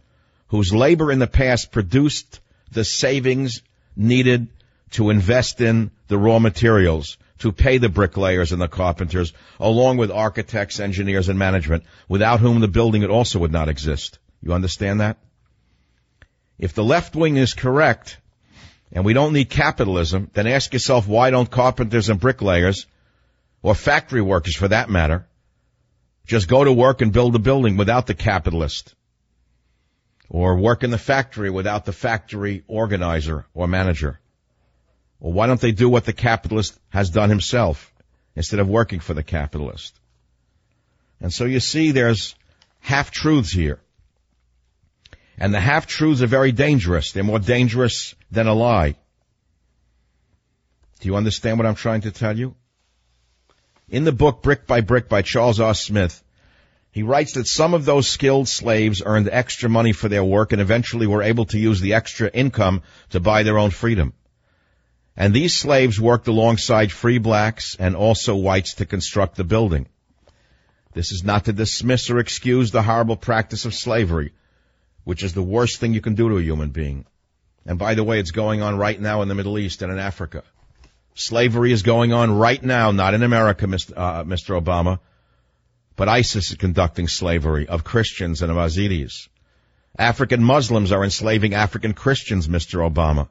whose 0.48 0.72
labor 0.72 1.12
in 1.12 1.18
the 1.18 1.26
past 1.26 1.70
produced 1.70 2.40
the 2.72 2.83
savings 2.83 3.61
needed 3.94 4.48
to 4.92 5.11
invest 5.11 5.61
in 5.61 5.90
the 6.09 6.16
raw 6.16 6.38
materials, 6.38 7.18
to 7.40 7.53
pay 7.53 7.76
the 7.76 7.90
bricklayers 7.90 8.53
and 8.53 8.62
the 8.62 8.68
carpenters, 8.68 9.35
along 9.59 9.98
with 9.98 10.11
architects, 10.11 10.81
engineers, 10.81 11.29
and 11.29 11.38
management, 11.38 11.85
without 12.09 12.40
whom 12.40 12.61
the 12.61 12.68
building 12.68 13.05
also 13.05 13.40
would 13.40 13.53
not 13.53 13.68
exist. 13.68 14.18
You 14.40 14.55
understand 14.55 15.03
that? 15.03 15.18
If 16.59 16.72
the 16.72 16.85
left 16.85 17.14
wing 17.14 17.37
is 17.37 17.53
correct, 17.53 18.16
and 18.92 19.05
we 19.05 19.12
don't 19.12 19.33
need 19.33 19.50
capitalism, 19.50 20.31
then 20.35 20.46
ask 20.46 20.72
yourself 20.72 21.07
why 21.07 21.31
don't 21.31 21.50
carpenters 21.50 22.09
and 22.09 22.18
bricklayers, 22.18 22.87
or 23.62 23.74
factory 23.74 24.22
workers 24.22 24.57
for 24.57 24.68
that 24.68 24.90
matter, 24.90 25.26
just 26.26 26.48
go 26.48 26.64
to 26.64 26.72
work 26.72 27.00
and 27.00 27.12
build 27.12 27.35
a 27.35 27.38
building 27.38 27.76
without 27.76 28.07
the 28.07 28.14
capitalist? 28.14 28.94
Or 30.29 30.57
work 30.57 30.85
in 30.85 30.90
the 30.90 30.98
factory 30.98 31.50
without 31.50 31.85
the 31.85 31.92
factory 31.92 32.62
organizer 32.68 33.46
or 33.53 33.66
manager? 33.66 34.20
Well, 35.18 35.33
why 35.33 35.46
don't 35.46 35.61
they 35.61 35.72
do 35.72 35.88
what 35.88 36.05
the 36.05 36.12
capitalist 36.12 36.79
has 36.88 37.11
done 37.11 37.31
himself 37.31 37.92
instead 38.37 38.61
of 38.61 38.68
working 38.68 39.00
for 39.00 39.12
the 39.12 39.22
capitalist? 39.22 39.98
And 41.20 41.33
so 41.33 41.44
you 41.44 41.61
see 41.61 41.90
there's 41.90 42.35
half 42.79 43.11
truths 43.11 43.53
here. 43.53 43.81
And 45.40 45.55
the 45.55 45.61
half 45.61 45.87
truths 45.87 46.20
are 46.20 46.26
very 46.26 46.53
dangerous. 46.53 47.12
They're 47.12 47.24
more 47.24 47.38
dangerous 47.38 48.14
than 48.31 48.46
a 48.46 48.53
lie. 48.53 48.96
Do 51.00 51.09
you 51.09 51.16
understand 51.16 51.57
what 51.57 51.66
I'm 51.66 51.74
trying 51.74 52.03
to 52.03 52.11
tell 52.11 52.38
you? 52.38 52.55
In 53.88 54.05
the 54.05 54.12
book 54.12 54.42
Brick 54.42 54.66
by 54.66 54.83
Brick 54.83 55.09
by 55.09 55.22
Charles 55.22 55.59
R. 55.59 55.74
Smith, 55.74 56.22
he 56.92 57.03
writes 57.03 57.33
that 57.33 57.46
some 57.46 57.72
of 57.72 57.87
those 57.87 58.07
skilled 58.07 58.48
slaves 58.48 59.03
earned 59.05 59.31
extra 59.33 59.70
money 59.70 59.92
for 59.92 60.11
their 60.11 60.22
work 60.22 60.53
and 60.53 60.61
eventually 60.61 61.07
were 61.07 61.22
able 61.22 61.46
to 61.46 61.59
use 61.59 61.81
the 61.81 61.94
extra 61.94 62.29
income 62.29 62.83
to 63.09 63.18
buy 63.18 63.42
their 63.42 63.59
own 63.59 63.70
freedom. 63.70 64.12
And 65.16 65.33
these 65.33 65.57
slaves 65.57 65.98
worked 65.98 66.29
alongside 66.29 66.92
free 66.92 67.18
blacks 67.18 67.76
and 67.79 67.96
also 67.96 68.37
whites 68.37 68.74
to 68.74 68.87
construct 68.87 69.37
the 69.37 69.44
building. 69.44 69.88
This 70.92 71.12
is 71.12 71.24
not 71.24 71.46
to 71.46 71.53
dismiss 71.53 72.11
or 72.11 72.18
excuse 72.18 72.72
the 72.72 72.83
horrible 72.83 73.16
practice 73.16 73.64
of 73.64 73.74
slavery, 73.74 74.33
which 75.11 75.25
is 75.25 75.35
the 75.35 75.42
worst 75.42 75.81
thing 75.81 75.92
you 75.92 76.01
can 76.01 76.14
do 76.14 76.29
to 76.29 76.38
a 76.38 76.40
human 76.40 76.70
being. 76.70 77.05
And 77.66 77.81
by 77.81 77.94
the 77.94 78.05
way, 78.05 78.20
it's 78.20 78.31
going 78.31 78.62
on 78.62 78.79
right 78.79 79.01
now 79.01 79.23
in 79.23 79.29
the 79.29 79.35
Middle 79.35 79.59
East 79.59 79.83
and 79.83 79.90
in 79.90 79.99
Africa. 79.99 80.44
Slavery 81.16 81.73
is 81.73 81.83
going 81.83 82.12
on 82.12 82.31
right 82.31 82.62
now, 82.62 82.92
not 82.92 83.14
in 83.14 83.25
America, 83.25 83.66
Mr. 83.66 83.92
Uh. 83.96 84.61
Obama, 84.61 85.01
but 85.96 86.09
ISIS 86.09 86.53
is 86.53 86.57
conducting 86.57 87.09
slavery 87.09 87.66
of 87.66 87.83
Christians 87.83 88.40
and 88.40 88.53
of 88.53 88.57
Yazidis. 88.57 89.27
African 89.99 90.44
Muslims 90.44 90.92
are 90.92 91.03
enslaving 91.03 91.55
African 91.55 91.92
Christians, 91.92 92.46
Mr. 92.46 92.88
Obama. 92.88 93.29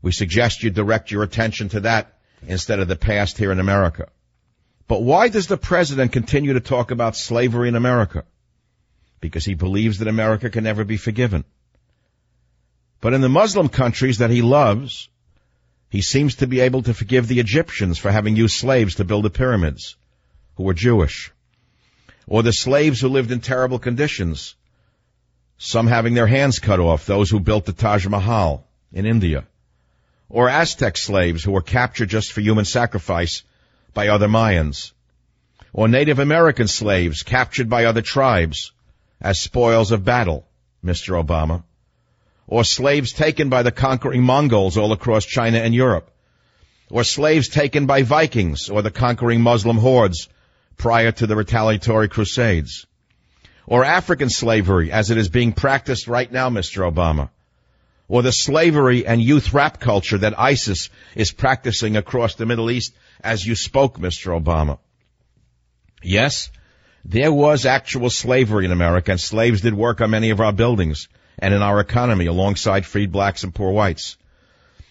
We 0.00 0.12
suggest 0.12 0.62
you 0.62 0.70
direct 0.70 1.10
your 1.10 1.24
attention 1.24 1.70
to 1.70 1.80
that 1.80 2.12
instead 2.46 2.78
of 2.78 2.86
the 2.86 2.94
past 2.94 3.36
here 3.36 3.50
in 3.50 3.58
America. 3.58 4.10
But 4.86 5.02
why 5.02 5.28
does 5.28 5.48
the 5.48 5.56
president 5.56 6.12
continue 6.12 6.52
to 6.52 6.60
talk 6.60 6.92
about 6.92 7.16
slavery 7.16 7.66
in 7.66 7.74
America? 7.74 8.22
Because 9.24 9.46
he 9.46 9.54
believes 9.54 10.00
that 10.00 10.08
America 10.08 10.50
can 10.50 10.64
never 10.64 10.84
be 10.84 10.98
forgiven. 10.98 11.44
But 13.00 13.14
in 13.14 13.22
the 13.22 13.30
Muslim 13.30 13.70
countries 13.70 14.18
that 14.18 14.28
he 14.28 14.42
loves, 14.42 15.08
he 15.88 16.02
seems 16.02 16.34
to 16.34 16.46
be 16.46 16.60
able 16.60 16.82
to 16.82 16.92
forgive 16.92 17.26
the 17.26 17.40
Egyptians 17.40 17.96
for 17.96 18.12
having 18.12 18.36
used 18.36 18.54
slaves 18.54 18.96
to 18.96 19.04
build 19.06 19.24
the 19.24 19.30
pyramids, 19.30 19.96
who 20.56 20.64
were 20.64 20.74
Jewish. 20.74 21.32
Or 22.26 22.42
the 22.42 22.52
slaves 22.52 23.00
who 23.00 23.08
lived 23.08 23.30
in 23.30 23.40
terrible 23.40 23.78
conditions, 23.78 24.56
some 25.56 25.86
having 25.86 26.12
their 26.12 26.26
hands 26.26 26.58
cut 26.58 26.78
off, 26.78 27.06
those 27.06 27.30
who 27.30 27.40
built 27.40 27.64
the 27.64 27.72
Taj 27.72 28.06
Mahal 28.06 28.66
in 28.92 29.06
India. 29.06 29.46
Or 30.28 30.50
Aztec 30.50 30.98
slaves 30.98 31.42
who 31.42 31.52
were 31.52 31.62
captured 31.62 32.10
just 32.10 32.30
for 32.30 32.42
human 32.42 32.66
sacrifice 32.66 33.42
by 33.94 34.08
other 34.08 34.28
Mayans. 34.28 34.92
Or 35.72 35.88
Native 35.88 36.18
American 36.18 36.68
slaves 36.68 37.22
captured 37.22 37.70
by 37.70 37.86
other 37.86 38.02
tribes 38.02 38.73
as 39.24 39.40
spoils 39.40 39.90
of 39.90 40.04
battle, 40.04 40.46
Mr. 40.84 41.20
Obama, 41.20 41.64
or 42.46 42.62
slaves 42.62 43.12
taken 43.14 43.48
by 43.48 43.62
the 43.62 43.72
conquering 43.72 44.22
Mongols 44.22 44.76
all 44.76 44.92
across 44.92 45.24
China 45.24 45.58
and 45.58 45.74
Europe, 45.74 46.10
or 46.90 47.02
slaves 47.02 47.48
taken 47.48 47.86
by 47.86 48.02
Vikings 48.02 48.68
or 48.68 48.82
the 48.82 48.90
conquering 48.90 49.40
Muslim 49.40 49.78
hordes 49.78 50.28
prior 50.76 51.10
to 51.10 51.26
the 51.26 51.34
retaliatory 51.34 52.06
crusades, 52.10 52.86
or 53.66 53.82
African 53.82 54.28
slavery 54.28 54.92
as 54.92 55.10
it 55.10 55.16
is 55.16 55.30
being 55.30 55.54
practiced 55.54 56.06
right 56.06 56.30
now, 56.30 56.50
Mr. 56.50 56.86
Obama, 56.92 57.30
or 58.08 58.20
the 58.20 58.30
slavery 58.30 59.06
and 59.06 59.22
youth 59.22 59.54
rap 59.54 59.80
culture 59.80 60.18
that 60.18 60.38
ISIS 60.38 60.90
is 61.14 61.32
practicing 61.32 61.96
across 61.96 62.34
the 62.34 62.44
Middle 62.44 62.70
East 62.70 62.92
as 63.22 63.42
you 63.42 63.54
spoke, 63.54 63.98
Mr. 63.98 64.38
Obama. 64.38 64.78
Yes, 66.02 66.50
there 67.04 67.32
was 67.32 67.66
actual 67.66 68.08
slavery 68.08 68.64
in 68.64 68.72
America 68.72 69.10
and 69.10 69.20
slaves 69.20 69.60
did 69.60 69.74
work 69.74 70.00
on 70.00 70.10
many 70.10 70.30
of 70.30 70.40
our 70.40 70.52
buildings 70.52 71.08
and 71.38 71.52
in 71.52 71.62
our 71.62 71.80
economy 71.80 72.26
alongside 72.26 72.86
freed 72.86 73.12
blacks 73.12 73.44
and 73.44 73.54
poor 73.54 73.72
whites. 73.72 74.16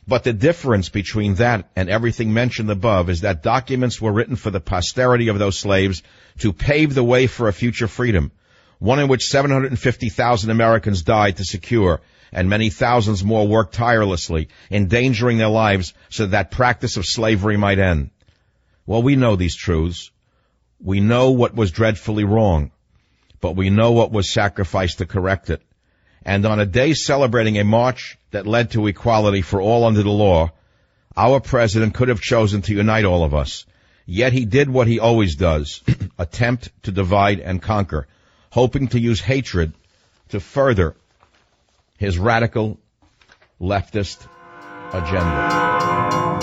But 0.07 0.23
the 0.23 0.33
difference 0.33 0.89
between 0.89 1.35
that 1.35 1.69
and 1.75 1.89
everything 1.89 2.33
mentioned 2.33 2.69
above 2.69 3.09
is 3.09 3.21
that 3.21 3.41
documents 3.41 4.01
were 4.01 4.11
written 4.11 4.35
for 4.35 4.51
the 4.51 4.59
posterity 4.59 5.29
of 5.29 5.39
those 5.39 5.57
slaves 5.57 6.03
to 6.39 6.53
pave 6.53 6.93
the 6.93 7.03
way 7.03 7.25
for 7.25 7.47
a 7.47 7.53
future 7.53 7.87
freedom, 7.87 8.31
one 8.79 8.99
in 8.99 9.07
which 9.07 9.25
750,000 9.25 10.49
Americans 10.51 11.03
died 11.03 11.37
to 11.37 11.45
secure 11.45 12.01
and 12.33 12.49
many 12.49 12.69
thousands 12.69 13.23
more 13.23 13.47
worked 13.47 13.75
tirelessly, 13.75 14.49
endangering 14.71 15.37
their 15.37 15.49
lives 15.49 15.93
so 16.09 16.25
that 16.25 16.51
practice 16.51 16.97
of 16.97 17.05
slavery 17.05 17.57
might 17.57 17.79
end. 17.79 18.09
Well, 18.85 19.03
we 19.03 19.15
know 19.15 19.35
these 19.35 19.55
truths. 19.55 20.11
We 20.83 20.99
know 20.99 21.31
what 21.31 21.55
was 21.55 21.71
dreadfully 21.71 22.25
wrong, 22.25 22.71
but 23.39 23.55
we 23.55 23.69
know 23.69 23.93
what 23.93 24.11
was 24.11 24.29
sacrificed 24.29 24.97
to 24.97 25.05
correct 25.05 25.49
it. 25.49 25.61
And 26.25 26.45
on 26.45 26.59
a 26.59 26.65
day 26.65 26.93
celebrating 26.93 27.57
a 27.57 27.63
march 27.63 28.17
that 28.31 28.45
led 28.45 28.71
to 28.71 28.87
equality 28.87 29.41
for 29.41 29.61
all 29.61 29.85
under 29.85 30.03
the 30.03 30.09
law, 30.09 30.51
our 31.15 31.39
president 31.39 31.93
could 31.93 32.09
have 32.09 32.19
chosen 32.19 32.61
to 32.63 32.73
unite 32.73 33.05
all 33.05 33.23
of 33.23 33.33
us. 33.33 33.65
Yet 34.05 34.33
he 34.33 34.43
did 34.43 34.69
what 34.69 34.87
he 34.87 34.99
always 34.99 35.37
does, 35.37 35.81
attempt 36.19 36.69
to 36.83 36.91
divide 36.91 37.39
and 37.39 37.61
conquer, 37.61 38.07
hoping 38.49 38.89
to 38.89 38.99
use 38.99 39.21
hatred 39.21 39.73
to 40.29 40.41
further 40.41 40.97
his 41.97 42.19
radical 42.19 42.77
leftist 43.61 44.27
agenda. 44.91 46.42